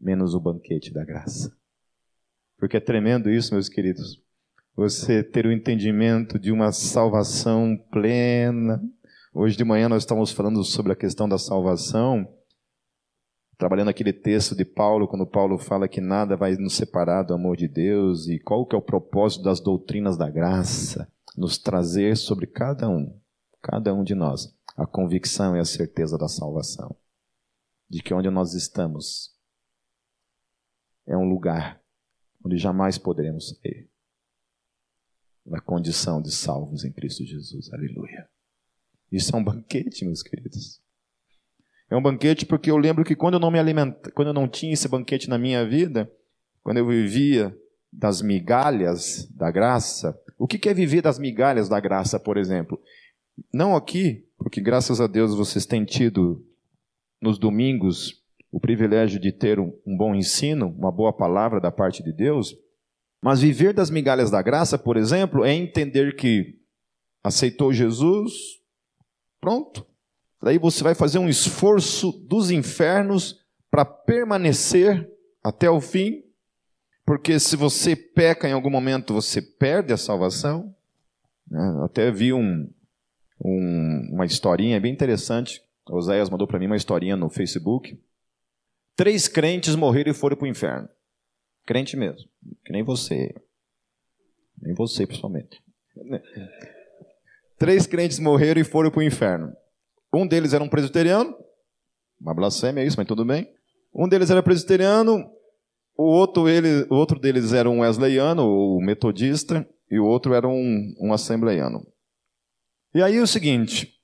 menos 0.00 0.34
o 0.34 0.40
banquete 0.40 0.92
da 0.92 1.04
graça. 1.04 1.54
Porque 2.58 2.76
é 2.76 2.80
tremendo 2.80 3.30
isso, 3.30 3.54
meus 3.54 3.68
queridos. 3.68 4.22
Você 4.76 5.22
ter 5.22 5.46
o 5.46 5.52
entendimento 5.52 6.38
de 6.38 6.50
uma 6.50 6.72
salvação 6.72 7.76
plena. 7.90 8.82
Hoje 9.34 9.56
de 9.56 9.64
manhã 9.64 9.88
nós 9.88 10.02
estamos 10.02 10.32
falando 10.32 10.62
sobre 10.64 10.92
a 10.92 10.96
questão 10.96 11.28
da 11.28 11.38
salvação 11.38 12.26
trabalhando 13.60 13.90
aquele 13.90 14.12
texto 14.14 14.56
de 14.56 14.64
Paulo, 14.64 15.06
quando 15.06 15.26
Paulo 15.26 15.58
fala 15.58 15.86
que 15.86 16.00
nada 16.00 16.34
vai 16.34 16.56
nos 16.56 16.74
separar 16.74 17.24
do 17.24 17.34
amor 17.34 17.58
de 17.58 17.68
Deus 17.68 18.26
e 18.26 18.38
qual 18.38 18.64
que 18.64 18.74
é 18.74 18.78
o 18.78 18.82
propósito 18.82 19.44
das 19.44 19.60
doutrinas 19.60 20.16
da 20.16 20.30
graça, 20.30 21.06
nos 21.36 21.58
trazer 21.58 22.16
sobre 22.16 22.46
cada 22.46 22.88
um, 22.88 23.14
cada 23.60 23.92
um 23.92 24.02
de 24.02 24.14
nós, 24.14 24.48
a 24.74 24.86
convicção 24.86 25.54
e 25.54 25.60
a 25.60 25.64
certeza 25.66 26.16
da 26.16 26.26
salvação, 26.26 26.96
de 27.88 28.02
que 28.02 28.14
onde 28.14 28.30
nós 28.30 28.54
estamos 28.54 29.38
é 31.10 31.16
um 31.16 31.28
lugar 31.28 31.82
onde 32.44 32.56
jamais 32.56 32.96
poderemos 32.96 33.48
sair, 33.48 33.90
na 35.44 35.60
condição 35.60 36.22
de 36.22 36.30
salvos 36.30 36.84
em 36.84 36.92
Cristo 36.92 37.24
Jesus. 37.24 37.72
Aleluia. 37.72 38.28
Isso 39.10 39.34
é 39.34 39.38
um 39.38 39.42
banquete, 39.42 40.04
meus 40.04 40.22
queridos. 40.22 40.80
É 41.90 41.96
um 41.96 42.02
banquete 42.02 42.46
porque 42.46 42.70
eu 42.70 42.76
lembro 42.76 43.04
que 43.04 43.16
quando 43.16 43.34
eu 43.34 43.40
não 43.40 43.50
me 43.50 43.58
alimenta, 43.58 44.12
quando 44.12 44.28
eu 44.28 44.34
não 44.34 44.48
tinha 44.48 44.72
esse 44.72 44.86
banquete 44.86 45.28
na 45.28 45.36
minha 45.36 45.68
vida, 45.68 46.10
quando 46.62 46.76
eu 46.76 46.86
vivia 46.86 47.54
das 47.92 48.22
migalhas 48.22 49.26
da 49.34 49.50
graça, 49.50 50.16
o 50.38 50.46
que 50.46 50.68
é 50.68 50.72
viver 50.72 51.02
das 51.02 51.18
migalhas 51.18 51.68
da 51.68 51.80
graça, 51.80 52.20
por 52.20 52.36
exemplo? 52.36 52.80
Não 53.52 53.74
aqui, 53.74 54.24
porque 54.38 54.60
graças 54.60 55.00
a 55.00 55.08
Deus 55.08 55.34
vocês 55.34 55.66
têm 55.66 55.84
tido 55.84 56.46
nos 57.20 57.36
domingos 57.36 58.19
o 58.50 58.60
privilégio 58.60 59.20
de 59.20 59.32
ter 59.32 59.58
um, 59.58 59.72
um 59.86 59.96
bom 59.96 60.14
ensino, 60.14 60.68
uma 60.78 60.90
boa 60.90 61.12
palavra 61.12 61.60
da 61.60 61.70
parte 61.70 62.02
de 62.02 62.12
Deus, 62.12 62.54
mas 63.22 63.40
viver 63.40 63.72
das 63.72 63.90
migalhas 63.90 64.30
da 64.30 64.42
graça, 64.42 64.78
por 64.78 64.96
exemplo, 64.96 65.44
é 65.44 65.52
entender 65.52 66.16
que 66.16 66.58
aceitou 67.22 67.72
Jesus, 67.72 68.32
pronto, 69.40 69.86
Daí 70.42 70.58
você 70.58 70.82
vai 70.82 70.94
fazer 70.94 71.18
um 71.18 71.28
esforço 71.28 72.12
dos 72.12 72.50
infernos 72.50 73.38
para 73.70 73.84
permanecer 73.84 75.08
até 75.44 75.68
o 75.68 75.80
fim, 75.80 76.22
porque 77.04 77.38
se 77.38 77.56
você 77.56 77.94
peca 77.94 78.48
em 78.48 78.52
algum 78.52 78.70
momento, 78.70 79.12
você 79.12 79.42
perde 79.42 79.92
a 79.92 79.98
salvação. 79.98 80.74
Né? 81.48 81.60
Até 81.84 82.10
vi 82.10 82.32
um, 82.32 82.70
um, 83.44 84.10
uma 84.12 84.24
historinha 84.24 84.80
bem 84.80 84.92
interessante. 84.92 85.60
Oséias 85.88 86.30
mandou 86.30 86.46
para 86.46 86.58
mim 86.58 86.66
uma 86.66 86.76
historinha 86.76 87.16
no 87.16 87.28
Facebook. 87.28 88.00
Três 89.00 89.26
crentes 89.28 89.74
morreram 89.74 90.10
e 90.10 90.14
foram 90.14 90.36
para 90.36 90.44
o 90.44 90.46
inferno. 90.46 90.86
Crente 91.64 91.96
mesmo, 91.96 92.28
que 92.62 92.70
nem 92.70 92.82
você. 92.82 93.34
Nem 94.60 94.74
você, 94.74 95.06
principalmente. 95.06 95.58
Três 97.58 97.86
crentes 97.86 98.18
morreram 98.18 98.60
e 98.60 98.64
foram 98.64 98.90
para 98.90 99.00
o 99.00 99.02
inferno. 99.02 99.56
Um 100.12 100.26
deles 100.26 100.52
era 100.52 100.62
um 100.62 100.68
presbiteriano, 100.68 101.34
uma 102.20 102.34
blasfêmia 102.34 102.84
isso, 102.84 102.98
mas 102.98 103.06
tudo 103.06 103.24
bem. 103.24 103.50
Um 103.94 104.06
deles 104.06 104.30
era 104.30 104.42
presbiteriano, 104.42 105.32
o 105.96 106.04
outro, 106.04 106.46
ele, 106.46 106.86
o 106.90 106.94
outro 106.94 107.18
deles 107.18 107.54
era 107.54 107.70
um 107.70 107.80
wesleyano, 107.80 108.44
ou 108.44 108.82
metodista, 108.82 109.66
e 109.90 109.98
o 109.98 110.04
outro 110.04 110.34
era 110.34 110.46
um, 110.46 110.94
um 111.00 111.10
assembleiano. 111.14 111.86
E 112.94 113.02
aí 113.02 113.18
o 113.18 113.26
seguinte, 113.26 113.94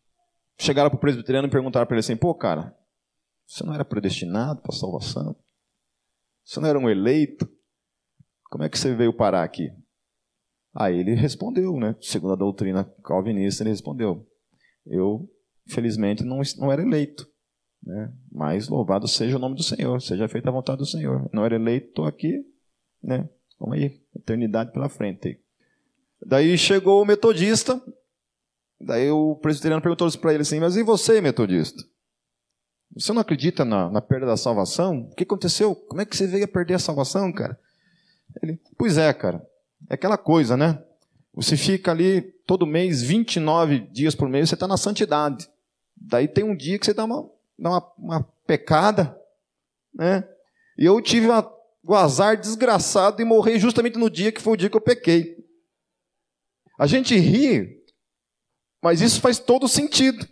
chegaram 0.58 0.88
para 0.88 0.96
o 0.96 1.00
presbiteriano 1.00 1.48
e 1.48 1.50
perguntaram 1.50 1.86
para 1.86 1.96
ele 1.96 2.00
assim, 2.00 2.16
pô, 2.16 2.34
cara, 2.34 2.74
você 3.46 3.64
não 3.64 3.74
era 3.74 3.84
predestinado 3.84 4.60
para 4.60 4.74
a 4.74 4.78
salvação? 4.78 5.36
Você 6.44 6.60
não 6.60 6.68
era 6.68 6.78
um 6.78 6.90
eleito? 6.90 7.48
Como 8.50 8.64
é 8.64 8.68
que 8.68 8.78
você 8.78 8.94
veio 8.94 9.12
parar 9.12 9.42
aqui? 9.42 9.70
Aí 10.74 10.98
ele 10.98 11.14
respondeu, 11.14 11.76
né? 11.78 11.96
Segundo 12.00 12.34
a 12.34 12.36
doutrina 12.36 12.84
calvinista, 13.02 13.62
ele 13.62 13.70
respondeu: 13.70 14.26
Eu, 14.84 15.28
felizmente, 15.66 16.22
não, 16.22 16.40
não 16.58 16.70
era 16.70 16.82
eleito. 16.82 17.26
Né? 17.82 18.12
Mas 18.30 18.68
louvado 18.68 19.06
seja 19.06 19.36
o 19.36 19.38
nome 19.38 19.54
do 19.54 19.62
Senhor, 19.62 20.00
seja 20.02 20.28
feita 20.28 20.48
a 20.48 20.52
vontade 20.52 20.78
do 20.78 20.86
Senhor. 20.86 21.30
Não 21.32 21.44
era 21.44 21.54
eleito, 21.54 21.88
estou 21.88 22.04
aqui, 22.04 22.44
né? 23.02 23.28
Vamos 23.58 23.78
aí, 23.78 24.00
eternidade 24.14 24.72
pela 24.72 24.88
frente. 24.88 25.40
Daí 26.24 26.58
chegou 26.58 27.02
o 27.02 27.06
metodista, 27.06 27.80
daí 28.80 29.10
o 29.10 29.36
presbiteriano 29.36 29.82
perguntou 29.82 30.10
para 30.18 30.34
ele 30.34 30.42
assim: 30.42 30.60
Mas 30.60 30.76
e 30.76 30.82
você, 30.82 31.20
metodista? 31.20 31.82
Você 32.94 33.12
não 33.12 33.20
acredita 33.20 33.64
na, 33.64 33.90
na 33.90 34.00
perda 34.00 34.26
da 34.26 34.36
salvação? 34.36 35.08
O 35.10 35.14
que 35.14 35.24
aconteceu? 35.24 35.74
Como 35.74 36.00
é 36.00 36.04
que 36.04 36.16
você 36.16 36.26
veio 36.26 36.44
a 36.44 36.48
perder 36.48 36.74
a 36.74 36.78
salvação, 36.78 37.32
cara? 37.32 37.58
Ele, 38.42 38.60
pois 38.76 38.96
é, 38.98 39.12
cara. 39.12 39.46
É 39.88 39.94
aquela 39.94 40.16
coisa, 40.16 40.56
né? 40.56 40.82
Você 41.34 41.56
fica 41.56 41.90
ali 41.90 42.22
todo 42.46 42.66
mês, 42.66 43.02
29 43.02 43.80
dias 43.90 44.14
por 44.14 44.28
mês, 44.28 44.48
você 44.48 44.54
está 44.54 44.66
na 44.66 44.76
santidade. 44.76 45.48
Daí 45.94 46.26
tem 46.26 46.44
um 46.44 46.56
dia 46.56 46.78
que 46.78 46.86
você 46.86 46.94
dá 46.94 47.04
uma, 47.04 47.28
dá 47.58 47.70
uma, 47.70 47.92
uma 47.98 48.22
pecada, 48.46 49.18
né? 49.94 50.26
E 50.78 50.84
eu 50.84 51.00
tive 51.02 51.26
uma, 51.26 51.50
o 51.82 51.94
azar 51.94 52.38
desgraçado 52.38 53.18
de 53.18 53.24
morrer 53.24 53.58
justamente 53.58 53.98
no 53.98 54.08
dia 54.08 54.32
que 54.32 54.40
foi 54.40 54.54
o 54.54 54.56
dia 54.56 54.70
que 54.70 54.76
eu 54.76 54.80
pequei. 54.80 55.36
A 56.78 56.86
gente 56.86 57.16
ri, 57.16 57.82
mas 58.82 59.00
isso 59.00 59.20
faz 59.20 59.38
todo 59.38 59.68
sentido. 59.68 60.26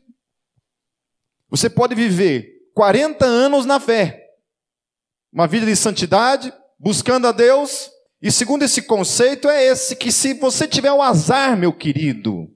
Você 1.54 1.70
pode 1.70 1.94
viver 1.94 2.50
40 2.74 3.24
anos 3.24 3.64
na 3.64 3.78
fé, 3.78 4.20
uma 5.32 5.46
vida 5.46 5.64
de 5.64 5.76
santidade, 5.76 6.52
buscando 6.80 7.28
a 7.28 7.32
Deus, 7.32 7.92
e 8.20 8.32
segundo 8.32 8.64
esse 8.64 8.82
conceito 8.82 9.48
é 9.48 9.64
esse 9.64 9.94
que 9.94 10.10
se 10.10 10.34
você 10.34 10.66
tiver 10.66 10.92
o 10.92 11.00
azar, 11.00 11.56
meu 11.56 11.72
querido, 11.72 12.48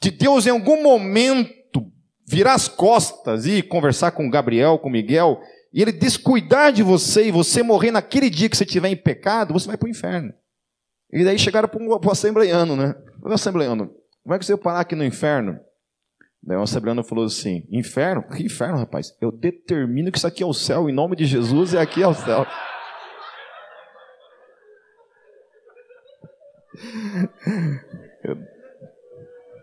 de 0.00 0.12
Deus 0.12 0.46
em 0.46 0.50
algum 0.50 0.80
momento 0.84 1.84
virar 2.24 2.54
as 2.54 2.68
costas 2.68 3.44
e 3.44 3.60
conversar 3.60 4.12
com 4.12 4.30
Gabriel, 4.30 4.78
com 4.78 4.88
Miguel, 4.88 5.40
e 5.72 5.82
ele 5.82 5.90
descuidar 5.90 6.72
de 6.72 6.84
você 6.84 7.26
e 7.26 7.32
você 7.32 7.60
morrer 7.60 7.90
naquele 7.90 8.30
dia 8.30 8.48
que 8.48 8.56
você 8.56 8.62
estiver 8.62 8.88
em 8.88 8.96
pecado, 8.96 9.52
você 9.52 9.66
vai 9.66 9.76
para 9.76 9.88
o 9.88 9.90
inferno. 9.90 10.32
E 11.12 11.24
daí 11.24 11.40
chegaram 11.40 11.68
para 11.68 11.82
o 11.82 12.10
assembleiano, 12.12 12.76
né? 12.76 12.94
O 13.20 13.32
assembleiano, 13.32 13.90
como 14.22 14.32
é 14.32 14.38
que 14.38 14.46
você 14.46 14.54
vai 14.54 14.62
parar 14.62 14.80
aqui 14.80 14.94
no 14.94 15.04
inferno? 15.04 15.58
Daí 16.46 16.58
o 16.58 16.62
assembleiano 16.62 17.02
falou 17.02 17.24
assim: 17.24 17.66
Inferno? 17.70 18.22
Que 18.22 18.42
inferno, 18.44 18.76
rapaz? 18.78 19.16
Eu 19.20 19.32
determino 19.32 20.12
que 20.12 20.18
isso 20.18 20.26
aqui 20.26 20.42
é 20.42 20.46
o 20.46 20.52
céu, 20.52 20.90
em 20.90 20.92
nome 20.92 21.16
de 21.16 21.24
Jesus, 21.24 21.72
e 21.72 21.78
aqui 21.78 22.02
é 22.02 22.06
o 22.06 22.12
céu. 22.14 22.46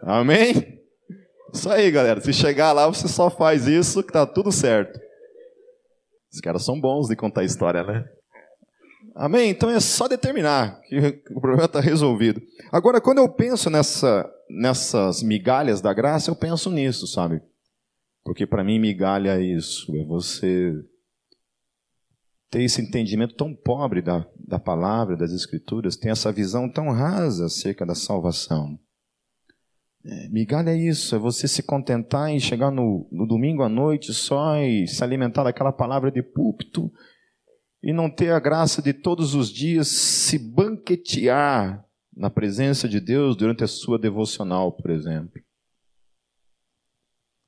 Amém? 0.02 0.82
Isso 1.54 1.70
aí, 1.70 1.92
galera. 1.92 2.20
Se 2.22 2.34
chegar 2.34 2.72
lá, 2.72 2.88
você 2.88 3.08
só 3.08 3.30
faz 3.30 3.68
isso 3.68 4.02
que 4.02 4.12
tá 4.12 4.26
tudo 4.26 4.52
certo. 4.52 5.00
Os 6.34 6.40
caras 6.40 6.64
são 6.64 6.80
bons 6.80 7.08
de 7.10 7.16
contar 7.16 7.44
história, 7.44 7.84
né? 7.84 8.06
Amém? 9.16 9.50
Então 9.50 9.70
é 9.70 9.80
só 9.80 10.08
determinar 10.08 10.80
que 10.82 11.22
o 11.32 11.42
problema 11.42 11.66
está 11.66 11.82
resolvido. 11.82 12.42
Agora, 12.72 13.02
quando 13.02 13.18
eu 13.18 13.28
penso 13.28 13.70
nessa, 13.70 14.28
nessas 14.54 15.24
migalhas 15.24 15.82
da 15.82 15.94
graça, 15.94 16.30
eu 16.30 16.36
penso 16.36 16.70
nisso, 16.72 17.08
sabe? 17.08 17.42
Porque 18.24 18.46
para 18.46 18.64
mim, 18.64 18.80
migalha 18.80 19.40
é 19.40 19.42
isso: 19.42 19.96
é 19.96 20.04
você 20.04 20.74
ter 22.50 22.64
esse 22.64 22.82
entendimento 22.82 23.36
tão 23.36 23.56
pobre 23.56 24.02
da, 24.02 24.28
da 24.36 24.60
palavra, 24.60 25.16
das 25.16 25.32
escrituras, 25.32 25.96
tem 25.96 26.12
essa 26.12 26.32
visão 26.32 26.70
tão 26.70 26.90
rasa 26.90 27.46
acerca 27.46 27.86
da 27.86 27.96
salvação. 27.96 28.78
É, 30.04 30.28
migalha 30.30 30.72
é 30.72 30.78
isso, 30.78 31.16
é 31.16 31.20
você 31.20 31.48
se 31.48 31.64
contentar 31.64 32.30
em 32.30 32.40
chegar 32.40 32.72
no, 32.72 33.08
no 33.12 33.26
domingo 33.26 33.64
à 33.64 33.70
noite 33.70 34.14
só 34.14 34.58
e 34.58 34.88
se 34.88 35.04
alimentar 35.04 35.44
daquela 35.44 35.72
palavra 35.72 36.12
de 36.12 36.24
púlpito 36.24 36.92
e 37.84 37.94
não 37.94 38.10
ter 38.10 38.32
a 38.32 38.40
graça 38.40 38.82
de 38.82 38.94
todos 38.94 39.34
os 39.34 39.50
dias 39.50 39.88
se 39.88 40.38
banquetear 40.38 41.86
na 42.16 42.30
presença 42.30 42.88
de 42.88 43.00
Deus 43.00 43.36
durante 43.36 43.64
a 43.64 43.68
sua 43.68 43.98
devocional, 43.98 44.72
por 44.72 44.92
exemplo. 44.92 45.42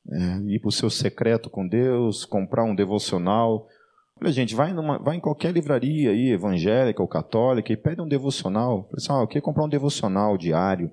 É, 0.10 0.38
ir 0.47 0.60
para 0.60 0.69
o 0.69 0.71
seu 0.71 0.89
secreto 0.89 1.49
com 1.49 1.67
Deus, 1.67 2.26
comprar 2.26 2.63
um 2.63 2.76
devocional, 2.76 3.67
Olha, 4.23 4.32
gente, 4.32 4.56
vai, 4.56 4.73
numa, 4.73 4.97
vai 4.99 5.17
em 5.17 5.19
qualquer 5.19 5.52
livraria 5.52 6.12
aí, 6.12 6.32
evangélica 6.32 7.02
ou 7.02 7.08
católica, 7.08 7.73
e 7.73 7.78
pede 7.78 8.02
um 8.02 8.08
devocional. 8.08 8.84
Fala 8.84 8.95
assim, 8.95 9.12
ah, 9.12 9.21
eu 9.21 9.28
quero 9.28 9.43
comprar 9.43 9.65
um 9.65 9.69
devocional 9.69 10.38
diário. 10.38 10.91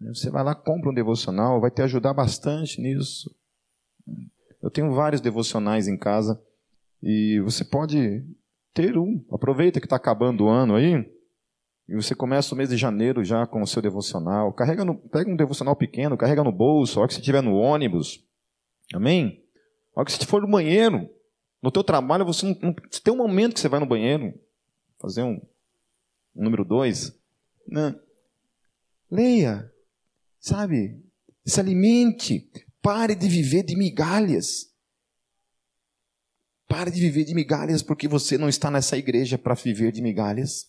Você 0.00 0.28
vai 0.28 0.44
lá, 0.44 0.54
compra 0.54 0.90
um 0.90 0.94
devocional, 0.94 1.60
vai 1.60 1.70
te 1.70 1.80
ajudar 1.80 2.12
bastante 2.12 2.80
nisso. 2.80 3.34
Eu 4.62 4.70
tenho 4.70 4.92
vários 4.92 5.20
devocionais 5.22 5.88
em 5.88 5.96
casa 5.96 6.38
e 7.02 7.40
você 7.40 7.64
pode 7.64 8.22
ter 8.74 8.98
um. 8.98 9.24
Aproveita 9.32 9.80
que 9.80 9.86
está 9.86 9.96
acabando 9.96 10.44
o 10.44 10.48
ano 10.48 10.74
aí 10.74 11.10
e 11.88 11.94
você 11.94 12.14
começa 12.14 12.54
o 12.54 12.58
mês 12.58 12.68
de 12.68 12.76
janeiro 12.76 13.24
já 13.24 13.46
com 13.46 13.62
o 13.62 13.66
seu 13.66 13.80
devocional. 13.80 14.52
Carrega 14.52 14.84
no, 14.84 14.96
pega 14.96 15.30
um 15.30 15.36
devocional 15.36 15.76
pequeno, 15.76 16.16
carrega 16.16 16.42
no 16.42 16.50
bolso, 16.50 16.98
a 16.98 17.02
hora 17.02 17.08
que 17.08 17.14
você 17.14 17.20
estiver 17.20 17.42
no 17.42 17.54
ônibus. 17.54 18.24
Amém? 18.92 19.44
A 19.94 20.00
hora 20.00 20.06
que 20.06 20.12
você 20.12 20.24
for 20.26 20.42
no 20.42 20.50
banheiro, 20.50 21.08
no 21.62 21.70
teu 21.70 21.84
trabalho, 21.84 22.24
você, 22.24 22.46
não, 22.46 22.56
não, 22.60 22.74
tem 22.74 23.14
um 23.14 23.16
momento 23.16 23.54
que 23.54 23.60
você 23.60 23.68
vai 23.68 23.80
no 23.80 23.86
banheiro, 23.86 24.34
fazer 24.98 25.22
um, 25.22 25.40
um 26.34 26.44
número 26.44 26.64
dois, 26.64 27.16
né? 27.68 27.94
leia, 29.10 29.70
sabe? 30.40 31.02
Se 31.44 31.60
alimente, 31.60 32.50
pare 32.82 33.14
de 33.14 33.28
viver 33.28 33.62
de 33.62 33.76
migalhas. 33.76 34.72
Pare 36.68 36.90
de 36.90 37.00
viver 37.00 37.24
de 37.24 37.34
migalhas 37.34 37.82
porque 37.82 38.08
você 38.08 38.36
não 38.36 38.48
está 38.48 38.70
nessa 38.70 38.98
igreja 38.98 39.38
para 39.38 39.54
viver 39.54 39.92
de 39.92 40.02
migalhas. 40.02 40.68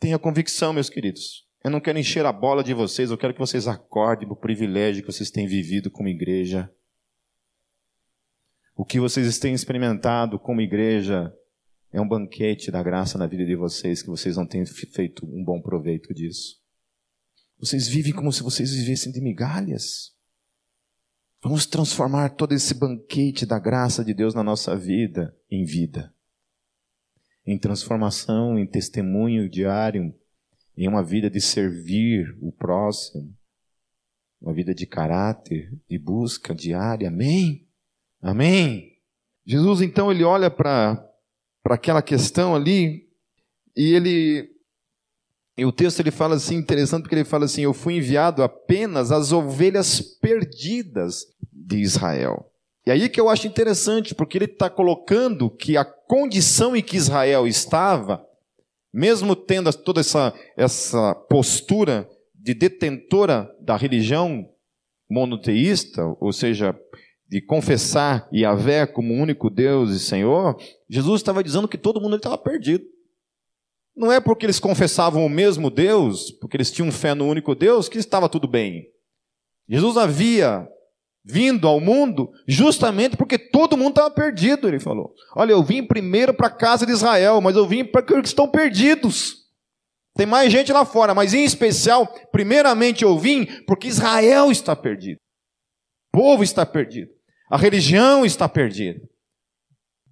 Tenha 0.00 0.18
convicção, 0.18 0.72
meus 0.72 0.88
queridos. 0.88 1.46
Eu 1.62 1.70
não 1.70 1.78
quero 1.78 1.98
encher 1.98 2.24
a 2.24 2.32
bola 2.32 2.64
de 2.64 2.72
vocês, 2.72 3.10
eu 3.10 3.18
quero 3.18 3.34
que 3.34 3.38
vocês 3.38 3.68
acordem 3.68 4.26
para 4.26 4.32
o 4.32 4.40
privilégio 4.40 5.02
que 5.02 5.12
vocês 5.12 5.30
têm 5.30 5.46
vivido 5.46 5.90
como 5.90 6.08
igreja. 6.08 6.72
O 8.74 8.82
que 8.82 8.98
vocês 8.98 9.38
têm 9.38 9.52
experimentado 9.52 10.38
como 10.38 10.62
igreja 10.62 11.30
é 11.92 12.00
um 12.00 12.08
banquete 12.08 12.70
da 12.70 12.82
graça 12.82 13.18
na 13.18 13.26
vida 13.26 13.44
de 13.44 13.54
vocês, 13.54 14.00
que 14.00 14.08
vocês 14.08 14.38
não 14.38 14.46
têm 14.46 14.64
feito 14.64 15.26
um 15.26 15.44
bom 15.44 15.60
proveito 15.60 16.14
disso. 16.14 16.58
Vocês 17.58 17.86
vivem 17.86 18.14
como 18.14 18.32
se 18.32 18.42
vocês 18.42 18.72
vivessem 18.72 19.12
de 19.12 19.20
migalhas. 19.20 20.14
Vamos 21.42 21.66
transformar 21.66 22.30
todo 22.30 22.54
esse 22.54 22.72
banquete 22.72 23.44
da 23.44 23.58
graça 23.58 24.02
de 24.02 24.14
Deus 24.14 24.34
na 24.34 24.42
nossa 24.42 24.74
vida 24.74 25.36
em 25.50 25.62
vida, 25.64 26.14
em 27.46 27.58
transformação, 27.58 28.58
em 28.58 28.66
testemunho 28.66 29.48
diário, 29.48 30.14
em 30.76 30.88
uma 30.88 31.02
vida 31.02 31.28
de 31.28 31.40
servir 31.40 32.36
o 32.40 32.52
próximo, 32.52 33.34
uma 34.40 34.54
vida 34.54 34.74
de 34.74 34.86
caráter, 34.86 35.70
de 35.88 35.98
busca 35.98 36.54
diária. 36.54 37.08
Amém? 37.08 37.66
Amém? 38.22 38.98
Jesus 39.44 39.80
então 39.80 40.10
ele 40.10 40.24
olha 40.24 40.50
para 40.50 41.12
aquela 41.64 42.02
questão 42.02 42.54
ali 42.54 43.08
e 43.76 43.94
ele 43.94 44.50
e 45.56 45.64
o 45.64 45.72
texto 45.72 46.00
ele 46.00 46.10
fala 46.10 46.36
assim 46.36 46.56
interessante 46.56 47.02
porque 47.02 47.14
ele 47.14 47.24
fala 47.24 47.44
assim 47.44 47.62
eu 47.62 47.74
fui 47.74 47.96
enviado 47.96 48.42
apenas 48.42 49.10
às 49.10 49.32
ovelhas 49.32 50.00
perdidas 50.00 51.26
de 51.52 51.78
Israel. 51.78 52.49
E 52.86 52.90
aí 52.90 53.08
que 53.08 53.20
eu 53.20 53.28
acho 53.28 53.46
interessante 53.46 54.14
porque 54.14 54.38
ele 54.38 54.46
está 54.46 54.70
colocando 54.70 55.50
que 55.50 55.76
a 55.76 55.84
condição 55.84 56.74
em 56.74 56.82
que 56.82 56.96
Israel 56.96 57.46
estava, 57.46 58.24
mesmo 58.92 59.36
tendo 59.36 59.72
toda 59.72 60.00
essa 60.00 60.34
essa 60.56 61.14
postura 61.14 62.08
de 62.34 62.54
detentora 62.54 63.54
da 63.60 63.76
religião 63.76 64.48
monoteísta, 65.08 66.04
ou 66.20 66.32
seja, 66.32 66.78
de 67.28 67.40
confessar 67.40 68.28
Yahvé 68.32 68.86
como 68.86 69.14
único 69.14 69.50
Deus 69.50 69.90
e 69.90 70.00
Senhor, 70.00 70.56
Jesus 70.88 71.20
estava 71.20 71.44
dizendo 71.44 71.68
que 71.68 71.78
todo 71.78 72.00
mundo 72.00 72.16
estava 72.16 72.38
perdido. 72.38 72.84
Não 73.94 74.10
é 74.10 74.20
porque 74.20 74.46
eles 74.46 74.58
confessavam 74.58 75.26
o 75.26 75.28
mesmo 75.28 75.70
Deus, 75.70 76.30
porque 76.40 76.56
eles 76.56 76.70
tinham 76.70 76.90
fé 76.90 77.14
no 77.14 77.26
único 77.26 77.54
Deus, 77.54 77.88
que 77.88 77.98
estava 77.98 78.28
tudo 78.28 78.48
bem. 78.48 78.86
Jesus 79.68 79.96
havia 79.96 80.66
vindo 81.24 81.68
ao 81.68 81.80
mundo 81.80 82.32
justamente 82.46 83.16
porque 83.16 83.38
todo 83.38 83.76
mundo 83.76 83.90
estava 83.90 84.10
perdido, 84.10 84.66
ele 84.66 84.80
falou. 84.80 85.14
Olha, 85.34 85.52
eu 85.52 85.62
vim 85.62 85.82
primeiro 85.82 86.32
para 86.32 86.46
a 86.46 86.50
casa 86.50 86.86
de 86.86 86.92
Israel, 86.92 87.40
mas 87.40 87.56
eu 87.56 87.66
vim 87.66 87.84
para 87.84 88.00
aqueles 88.00 88.22
que 88.22 88.28
estão 88.28 88.48
perdidos. 88.48 89.40
Tem 90.16 90.26
mais 90.26 90.52
gente 90.52 90.72
lá 90.72 90.84
fora, 90.84 91.14
mas 91.14 91.34
em 91.34 91.44
especial, 91.44 92.06
primeiramente 92.32 93.04
eu 93.04 93.18
vim 93.18 93.46
porque 93.66 93.88
Israel 93.88 94.50
está 94.50 94.74
perdido. 94.74 95.18
O 96.12 96.18
povo 96.18 96.42
está 96.42 96.66
perdido. 96.66 97.10
A 97.50 97.56
religião 97.56 98.24
está 98.24 98.48
perdida. 98.48 99.00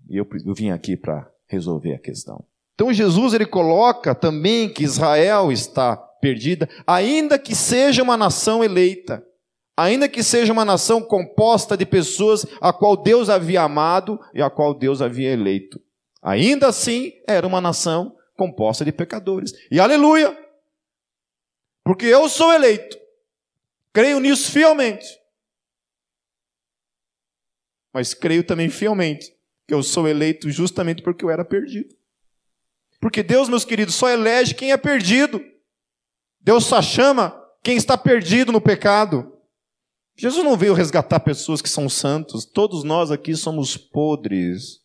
E 0.09 0.17
eu, 0.17 0.27
eu 0.47 0.55
vim 0.55 0.71
aqui 0.71 0.97
para 0.97 1.29
resolver 1.47 1.95
a 1.95 1.99
questão. 1.99 2.45
Então 2.75 2.93
Jesus 2.93 3.35
ele 3.35 3.47
coloca 3.47 4.15
também 4.15 4.73
que 4.73 4.85
Israel 4.85 5.51
está 5.51 5.97
perdida, 5.97 6.69
ainda 6.87 7.39
que 7.39 7.55
seja 7.55 8.03
uma 8.03 8.17
nação 8.17 8.63
eleita, 8.63 9.25
ainda 9.79 10.09
que 10.09 10.25
seja 10.25 10.53
uma 10.53 10.65
nação 10.65 11.01
composta 11.01 11.77
de 11.77 11.87
pessoas 11.87 12.45
a 12.61 12.73
qual 12.73 12.97
Deus 12.97 13.31
havia 13.31 13.63
amado 13.63 14.19
e 14.35 14.43
a 14.43 14.51
qual 14.51 14.75
Deus 14.75 15.01
havia 15.01 15.31
eleito. 15.31 15.81
Ainda 16.21 16.67
assim, 16.67 17.13
era 17.29 17.47
uma 17.47 17.61
nação 17.61 18.17
composta 18.37 18.85
de 18.85 18.91
pecadores. 18.91 19.53
E 19.71 19.79
aleluia! 19.79 20.37
Porque 21.85 22.07
eu 22.07 22.29
sou 22.29 22.53
eleito. 22.53 22.99
Creio 23.93 24.19
nisso 24.19 24.51
fielmente. 24.51 25.07
Mas 27.95 28.13
creio 28.13 28.43
também 28.43 28.69
fielmente 28.69 29.33
que 29.67 29.73
eu 29.73 29.83
sou 29.85 30.09
eleito 30.09 30.51
justamente 30.51 31.03
porque 31.03 31.25
eu 31.25 31.31
era 31.31 31.45
perdido. 31.45 31.97
Porque 33.01 33.23
Deus, 33.23 33.49
meus 33.49 33.65
queridos, 33.65 33.95
só 33.95 34.09
elege 34.09 34.57
quem 34.57 34.73
é 34.73 34.77
perdido. 34.77 35.41
Deus 36.41 36.65
só 36.65 36.83
chama 36.83 37.41
quem 37.63 37.77
está 37.77 37.97
perdido 37.97 38.51
no 38.51 38.61
pecado. 38.61 39.38
Jesus 40.19 40.45
não 40.45 40.57
veio 40.57 40.75
resgatar 40.75 41.21
pessoas 41.21 41.63
que 41.63 41.69
são 41.69 41.89
santos. 41.89 42.45
Todos 42.45 42.83
nós 42.83 43.13
aqui 43.13 43.37
somos 43.37 43.77
podres 43.77 44.83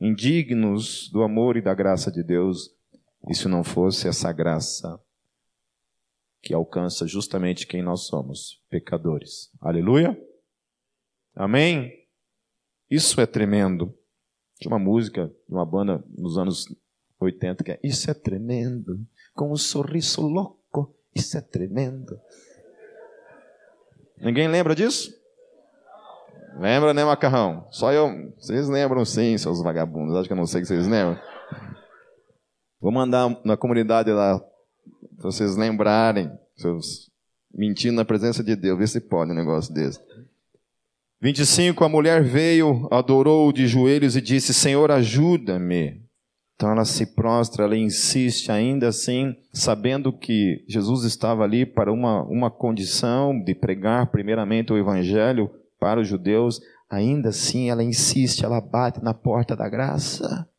indignos 0.00 1.08
do 1.10 1.22
amor 1.22 1.56
e 1.56 1.62
da 1.62 1.72
graça 1.72 2.10
de 2.10 2.24
Deus, 2.24 2.70
e 3.28 3.34
se 3.34 3.46
não 3.46 3.62
fosse 3.62 4.08
essa 4.08 4.32
graça 4.32 5.00
que 6.42 6.52
alcança 6.52 7.06
justamente 7.06 7.66
quem 7.66 7.80
nós 7.80 8.06
somos, 8.06 8.60
pecadores. 8.68 9.50
Aleluia? 9.60 10.20
Amém? 11.34 11.92
Isso 12.90 13.20
é 13.20 13.26
tremendo. 13.26 13.96
Tinha 14.60 14.72
uma 14.72 14.80
música 14.80 15.28
de 15.48 15.54
uma 15.54 15.64
banda 15.64 16.04
nos 16.16 16.36
anos 16.36 16.66
80 17.20 17.62
que 17.62 17.70
é 17.70 17.80
Isso 17.84 18.10
é 18.10 18.14
tremendo, 18.14 18.98
com 19.32 19.52
um 19.52 19.56
sorriso 19.56 20.22
louco, 20.22 20.92
isso 21.14 21.38
é 21.38 21.40
tremendo. 21.40 22.18
Ninguém 24.20 24.48
lembra 24.48 24.74
disso? 24.74 25.12
Lembra, 26.58 26.92
né, 26.92 27.04
macarrão? 27.04 27.66
Só 27.70 27.92
eu. 27.92 28.32
Vocês 28.38 28.68
lembram 28.68 29.04
sim, 29.04 29.38
seus 29.38 29.62
vagabundos. 29.62 30.16
Acho 30.16 30.26
que 30.26 30.32
eu 30.32 30.36
não 30.36 30.46
sei 30.46 30.60
que 30.60 30.66
vocês 30.66 30.88
lembram. 30.88 31.20
Vou 32.80 32.92
mandar 32.92 33.40
na 33.44 33.56
comunidade 33.56 34.10
lá, 34.10 34.38
pra 34.38 35.30
vocês 35.30 35.56
lembrarem, 35.56 36.30
seus 36.56 37.08
mentindo 37.52 37.96
na 37.96 38.04
presença 38.04 38.42
de 38.42 38.54
Deus. 38.54 38.78
Vê 38.78 38.86
se 38.86 39.00
pode 39.00 39.32
um 39.32 39.34
negócio 39.34 39.72
desse. 39.72 40.00
25. 41.20 41.84
A 41.84 41.88
mulher 41.88 42.22
veio, 42.22 42.88
adorou 42.90 43.52
de 43.52 43.66
joelhos 43.66 44.16
e 44.16 44.20
disse: 44.20 44.54
Senhor, 44.54 44.90
ajuda-me. 44.90 46.07
Então 46.58 46.72
ela 46.72 46.84
se 46.84 47.06
prostra, 47.14 47.62
ela 47.62 47.76
insiste 47.76 48.50
ainda 48.50 48.88
assim, 48.88 49.32
sabendo 49.52 50.12
que 50.12 50.64
Jesus 50.66 51.04
estava 51.04 51.44
ali 51.44 51.64
para 51.64 51.92
uma, 51.92 52.24
uma 52.24 52.50
condição 52.50 53.40
de 53.40 53.54
pregar 53.54 54.10
primeiramente 54.10 54.72
o 54.72 54.76
Evangelho 54.76 55.48
para 55.78 56.00
os 56.00 56.08
judeus, 56.08 56.60
ainda 56.90 57.28
assim 57.28 57.70
ela 57.70 57.84
insiste, 57.84 58.44
ela 58.44 58.60
bate 58.60 59.00
na 59.00 59.14
porta 59.14 59.54
da 59.54 59.68
graça. 59.68 60.50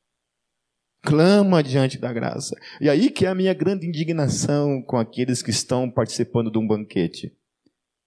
Clama 1.02 1.62
diante 1.62 1.98
da 1.98 2.14
graça. 2.14 2.56
E 2.80 2.90
aí 2.90 3.12
que 3.12 3.26
é 3.26 3.30
a 3.30 3.36
minha 3.36 3.54
grande 3.54 3.86
indignação 3.86 4.82
com 4.82 4.96
aqueles 4.96 5.42
que 5.42 5.52
estão 5.52 5.92
participando 5.92 6.50
de 6.50 6.58
um 6.58 6.66
banquete 6.66 7.36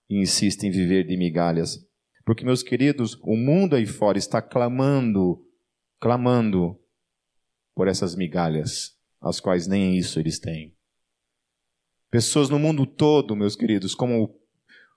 e 0.09 0.19
insistem 0.19 0.71
em 0.71 0.73
viver 0.73 1.07
de 1.07 1.15
migalhas. 1.19 1.79
Porque, 2.25 2.43
meus 2.43 2.63
queridos, 2.63 3.19
o 3.23 3.37
mundo 3.37 3.77
aí 3.77 3.85
fora 3.85 4.17
está 4.17 4.41
clamando, 4.41 5.45
clamando 6.01 6.79
por 7.75 7.89
essas 7.89 8.15
migalhas, 8.15 8.97
as 9.21 9.41
quais 9.41 9.67
nem 9.67 9.97
isso 9.97 10.19
eles 10.19 10.39
têm. 10.39 10.75
Pessoas 12.11 12.51
no 12.51 12.59
mundo 12.59 12.85
todo, 12.85 13.37
meus 13.37 13.57
queridos, 13.57 13.95
como 13.95 14.39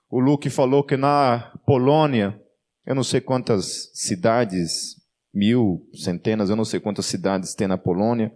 o 0.09 0.19
Luke 0.19 0.49
falou 0.49 0.83
que 0.83 0.97
na 0.97 1.57
Polônia, 1.65 2.39
eu 2.85 2.93
não 2.93 3.03
sei 3.03 3.21
quantas 3.21 3.89
cidades, 3.93 4.95
mil, 5.33 5.89
centenas, 5.93 6.49
eu 6.49 6.55
não 6.55 6.65
sei 6.65 6.79
quantas 6.79 7.05
cidades 7.05 7.55
tem 7.55 7.67
na 7.67 7.77
Polônia, 7.77 8.35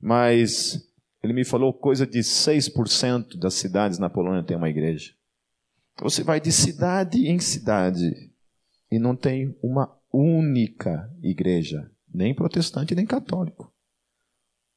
mas 0.00 0.80
ele 1.22 1.32
me 1.32 1.44
falou 1.44 1.72
coisa 1.72 2.06
de 2.06 2.20
6% 2.20 3.38
das 3.38 3.54
cidades 3.54 3.98
na 3.98 4.08
Polônia 4.08 4.44
tem 4.44 4.56
uma 4.56 4.68
igreja. 4.68 5.12
Você 6.00 6.22
vai 6.22 6.40
de 6.40 6.52
cidade 6.52 7.26
em 7.26 7.40
cidade 7.40 8.32
e 8.90 8.98
não 8.98 9.16
tem 9.16 9.56
uma 9.62 9.92
única 10.12 11.12
igreja, 11.22 11.90
nem 12.18 12.34
protestante 12.34 12.94
nem 12.94 13.06
católico. 13.06 13.72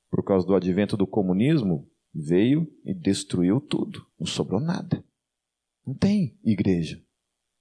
Por 0.10 0.24
causa 0.24 0.46
do 0.46 0.56
advento 0.56 0.96
do 0.96 1.08
comunismo, 1.08 1.90
veio 2.14 2.72
e 2.86 2.94
destruiu 2.94 3.60
tudo, 3.60 4.06
não 4.20 4.28
sobrou 4.28 4.62
nada. 4.62 5.04
Não 5.86 5.96
tem 5.96 6.38
igreja. 6.44 7.04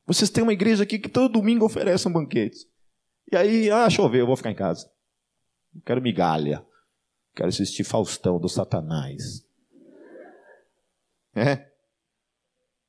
Vocês 0.06 0.28
têm 0.28 0.42
uma 0.42 0.52
igreja 0.52 0.82
aqui 0.82 0.98
que 0.98 1.08
todo 1.08 1.32
domingo 1.32 1.64
oferece 1.64 2.06
um 2.06 2.12
banquete. 2.12 2.68
E 3.32 3.36
aí, 3.36 3.70
ah, 3.70 3.88
chover, 3.88 4.20
eu 4.20 4.26
vou 4.26 4.36
ficar 4.36 4.50
em 4.50 4.56
casa. 4.56 4.90
quero 5.86 6.02
migalha. 6.02 6.64
Quero 7.34 7.48
assistir 7.48 7.84
Faustão 7.84 8.38
do 8.38 8.48
Satanás. 8.48 9.46
É? 11.34 11.70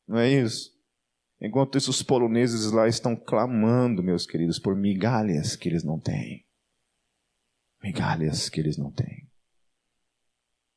Não 0.07 0.17
é 0.17 0.29
isso? 0.29 0.71
Enquanto 1.39 1.77
isso, 1.77 1.91
os 1.91 2.03
poloneses 2.03 2.71
lá 2.71 2.87
estão 2.87 3.15
clamando, 3.15 4.03
meus 4.03 4.25
queridos, 4.25 4.59
por 4.59 4.75
migalhas 4.75 5.55
que 5.55 5.69
eles 5.69 5.83
não 5.83 5.99
têm. 5.99 6.43
Migalhas 7.83 8.49
que 8.49 8.59
eles 8.59 8.77
não 8.77 8.91
têm. 8.91 9.27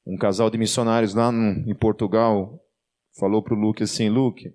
Um 0.07 0.17
casal 0.17 0.51
de 0.51 0.59
missionários 0.59 1.15
lá 1.15 1.31
em 1.33 1.75
Portugal 1.75 2.63
falou 3.19 3.43
para 3.43 3.55
o 3.55 3.59
Luke 3.59 3.83
assim: 3.83 4.09
Luke, 4.09 4.55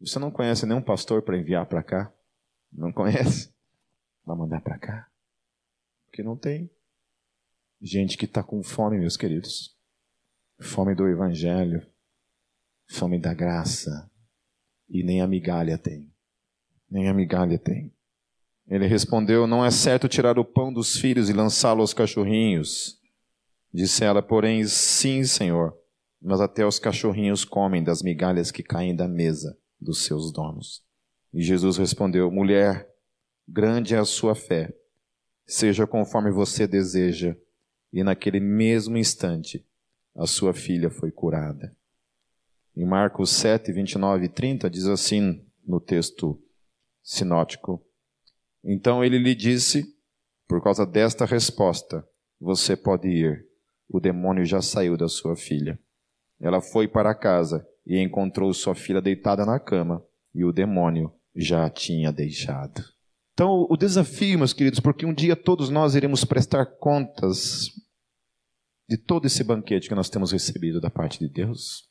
você 0.00 0.18
não 0.18 0.30
conhece 0.30 0.66
nenhum 0.66 0.82
pastor 0.82 1.22
para 1.22 1.38
enviar 1.38 1.66
para 1.66 1.82
cá? 1.82 2.12
Não 2.72 2.92
conhece? 2.92 3.52
Vai 4.24 4.36
mandar 4.36 4.60
para 4.60 4.78
cá? 4.78 5.08
Porque 6.06 6.22
não 6.22 6.36
tem. 6.36 6.70
Gente 7.80 8.16
que 8.16 8.24
está 8.24 8.42
com 8.42 8.62
fome, 8.62 8.98
meus 8.98 9.16
queridos. 9.16 9.76
Fome 10.60 10.94
do 10.94 11.08
Evangelho, 11.08 11.84
fome 12.86 13.18
da 13.18 13.34
graça. 13.34 14.10
E 14.88 15.02
nem 15.02 15.20
a 15.20 15.26
migalha 15.26 15.76
tem. 15.76 16.12
Nem 16.88 17.08
a 17.08 17.14
migalha 17.14 17.58
tem. 17.58 17.92
Ele 18.68 18.86
respondeu: 18.86 19.46
Não 19.46 19.64
é 19.64 19.70
certo 19.70 20.08
tirar 20.08 20.38
o 20.38 20.44
pão 20.44 20.72
dos 20.72 20.96
filhos 20.96 21.28
e 21.28 21.32
lançá-lo 21.32 21.80
aos 21.80 21.94
cachorrinhos. 21.94 23.00
Disse 23.72 24.04
ela, 24.04 24.22
porém, 24.22 24.64
sim, 24.66 25.24
Senhor 25.24 25.74
mas 26.22 26.40
até 26.40 26.64
os 26.64 26.78
cachorrinhos 26.78 27.44
comem 27.44 27.82
das 27.82 28.00
migalhas 28.00 28.52
que 28.52 28.62
caem 28.62 28.94
da 28.94 29.08
mesa 29.08 29.58
dos 29.80 30.04
seus 30.04 30.32
donos. 30.32 30.84
E 31.34 31.42
Jesus 31.42 31.76
respondeu: 31.76 32.30
Mulher, 32.30 32.88
grande 33.48 33.94
é 33.94 33.98
a 33.98 34.04
sua 34.04 34.34
fé, 34.34 34.72
seja 35.44 35.86
conforme 35.86 36.30
você 36.30 36.66
deseja. 36.66 37.36
E 37.92 38.02
naquele 38.02 38.40
mesmo 38.40 38.96
instante, 38.96 39.66
a 40.16 40.26
sua 40.26 40.54
filha 40.54 40.88
foi 40.88 41.10
curada. 41.10 41.76
Em 42.74 42.86
Marcos 42.86 43.30
7, 43.30 43.70
29 43.70 44.24
e 44.24 44.28
30, 44.30 44.70
diz 44.70 44.86
assim 44.86 45.44
no 45.66 45.80
texto 45.80 46.40
sinótico: 47.02 47.84
Então 48.64 49.04
ele 49.04 49.18
lhe 49.18 49.34
disse, 49.34 49.84
por 50.48 50.62
causa 50.62 50.86
desta 50.86 51.24
resposta, 51.24 52.06
você 52.40 52.76
pode 52.76 53.08
ir, 53.08 53.46
o 53.88 54.00
demônio 54.00 54.44
já 54.44 54.60
saiu 54.62 54.96
da 54.96 55.08
sua 55.08 55.36
filha. 55.36 55.78
Ela 56.40 56.60
foi 56.60 56.88
para 56.88 57.14
casa 57.14 57.66
e 57.86 57.98
encontrou 57.98 58.52
sua 58.52 58.74
filha 58.74 59.00
deitada 59.00 59.44
na 59.44 59.58
cama 59.58 60.04
e 60.34 60.44
o 60.44 60.52
demônio 60.52 61.12
já 61.34 61.66
a 61.66 61.70
tinha 61.70 62.12
deixado. 62.12 62.82
Então, 63.32 63.66
o 63.68 63.76
desafio, 63.76 64.38
meus 64.38 64.52
queridos, 64.52 64.80
porque 64.80 65.06
um 65.06 65.14
dia 65.14 65.34
todos 65.34 65.70
nós 65.70 65.94
iremos 65.94 66.24
prestar 66.24 66.66
contas 66.66 67.70
de 68.88 68.96
todo 68.96 69.26
esse 69.26 69.42
banquete 69.42 69.88
que 69.88 69.94
nós 69.94 70.10
temos 70.10 70.32
recebido 70.32 70.80
da 70.80 70.90
parte 70.90 71.18
de 71.18 71.28
Deus. 71.28 71.88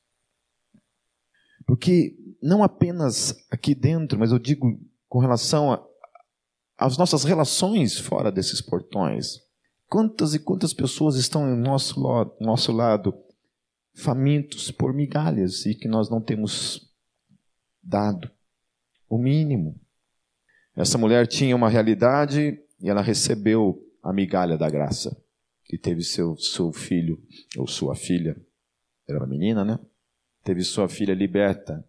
Porque 1.65 2.15
não 2.41 2.63
apenas 2.63 3.35
aqui 3.49 3.73
dentro, 3.73 4.19
mas 4.19 4.31
eu 4.31 4.39
digo 4.39 4.79
com 5.09 5.19
relação 5.19 5.71
às 6.81 6.97
nossas 6.97 7.23
relações 7.23 7.99
fora 7.99 8.31
desses 8.31 8.59
portões. 8.59 9.39
Quantas 9.87 10.33
e 10.33 10.39
quantas 10.39 10.73
pessoas 10.73 11.15
estão 11.15 11.47
em 11.47 11.55
nosso, 11.55 12.01
nosso 12.39 12.71
lado 12.71 13.13
famintos 13.93 14.71
por 14.71 14.91
migalhas 14.91 15.65
e 15.67 15.75
que 15.75 15.87
nós 15.87 16.09
não 16.09 16.19
temos 16.19 16.91
dado. 17.83 18.29
o 19.07 19.17
mínimo. 19.17 19.79
Essa 20.75 20.97
mulher 20.97 21.27
tinha 21.27 21.55
uma 21.55 21.69
realidade 21.69 22.57
e 22.79 22.89
ela 22.89 23.01
recebeu 23.01 23.85
a 24.01 24.13
migalha 24.13 24.57
da 24.57 24.69
graça. 24.69 25.15
E 25.69 25.77
teve 25.77 26.01
seu, 26.01 26.37
seu 26.37 26.71
filho, 26.71 27.21
ou 27.57 27.67
sua 27.67 27.93
filha, 27.93 28.35
era 29.07 29.19
uma 29.19 29.27
menina, 29.27 29.65
né? 29.65 29.77
Teve 30.43 30.63
sua 30.63 30.87
filha 30.87 31.13
liberta 31.13 31.85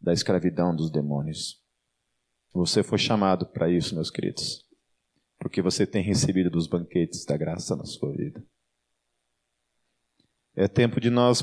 da 0.00 0.12
escravidão 0.12 0.74
dos 0.74 0.90
demônios. 0.90 1.59
Você 2.52 2.82
foi 2.82 2.98
chamado 2.98 3.46
para 3.46 3.70
isso, 3.70 3.94
meus 3.94 4.10
queridos, 4.10 4.64
porque 5.38 5.62
você 5.62 5.86
tem 5.86 6.02
recebido 6.02 6.50
dos 6.50 6.66
banquetes 6.66 7.24
da 7.24 7.36
graça 7.36 7.76
na 7.76 7.84
sua 7.84 8.12
vida. 8.12 8.44
É 10.54 10.66
tempo 10.66 11.00
de 11.00 11.10
nós 11.10 11.42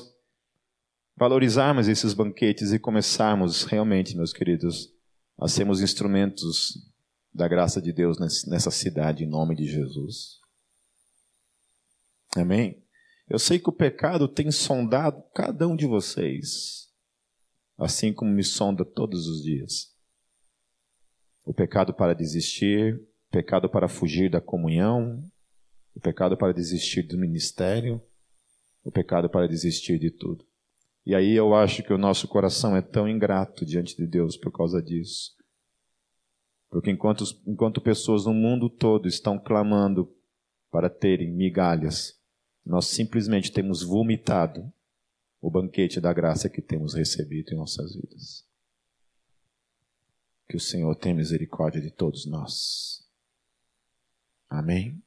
valorizarmos 1.16 1.88
esses 1.88 2.14
banquetes 2.14 2.72
e 2.72 2.80
começarmos 2.80 3.64
realmente, 3.64 4.16
meus 4.16 4.34
queridos, 4.34 4.94
a 5.40 5.48
sermos 5.48 5.82
instrumentos 5.82 6.74
da 7.34 7.48
graça 7.48 7.82
de 7.82 7.94
Deus 7.94 8.18
nessa 8.20 8.70
cidade, 8.70 9.24
em 9.24 9.28
nome 9.28 9.56
de 9.56 9.66
Jesus. 9.66 10.40
Amém? 12.36 12.84
Eu 13.30 13.40
sei 13.40 13.60
que 13.60 13.70
o 13.70 13.74
pecado 13.74 14.28
tem 14.28 14.52
sondado 14.52 15.24
cada 15.34 15.68
um 15.68 15.76
de 15.76 15.86
vocês, 15.86 16.90
assim 17.78 18.14
como 18.14 18.32
me 18.32 18.44
sonda 18.44 18.86
todos 18.86 19.28
os 19.28 19.44
dias. 19.44 19.97
O 21.48 21.54
pecado 21.54 21.94
para 21.94 22.14
desistir, 22.14 22.96
o 22.96 23.32
pecado 23.32 23.70
para 23.70 23.88
fugir 23.88 24.30
da 24.30 24.42
comunhão, 24.42 25.24
o 25.96 26.00
pecado 26.00 26.36
para 26.36 26.52
desistir 26.52 27.04
do 27.04 27.18
ministério, 27.18 28.02
o 28.84 28.92
pecado 28.92 29.30
para 29.30 29.48
desistir 29.48 29.98
de 29.98 30.12
tudo. 30.12 30.46
E 31.06 31.16
aí 31.16 31.34
eu 31.34 31.56
acho 31.56 31.84
que 31.84 31.94
o 31.94 31.98
nosso 31.98 32.28
coração 32.28 32.76
é 32.76 32.82
tão 32.82 33.08
ingrato 33.08 33.66
diante 33.66 33.96
de 33.96 34.06
Deus 34.06 34.36
por 34.36 34.52
causa 34.52 34.82
disso. 34.82 35.38
Porque 36.70 36.92
enquanto, 36.92 37.24
enquanto 37.48 37.80
pessoas 37.80 38.26
no 38.26 38.34
mundo 38.34 38.70
todo 38.70 39.08
estão 39.08 39.40
clamando 39.40 40.14
para 40.70 40.90
terem 40.90 41.32
migalhas, 41.32 42.20
nós 42.66 42.88
simplesmente 42.88 43.54
temos 43.54 43.82
vomitado 43.82 44.70
o 45.42 45.50
banquete 45.50 46.02
da 46.02 46.12
graça 46.12 46.50
que 46.50 46.62
temos 46.62 46.94
recebido 46.94 47.54
em 47.54 47.56
nossas 47.56 47.96
vidas. 47.96 48.47
Que 50.48 50.56
o 50.56 50.60
Senhor 50.60 50.96
tenha 50.96 51.16
misericórdia 51.16 51.82
de 51.82 51.92
todos 51.92 52.26
nós. 52.26 53.06
Amém. 54.50 55.02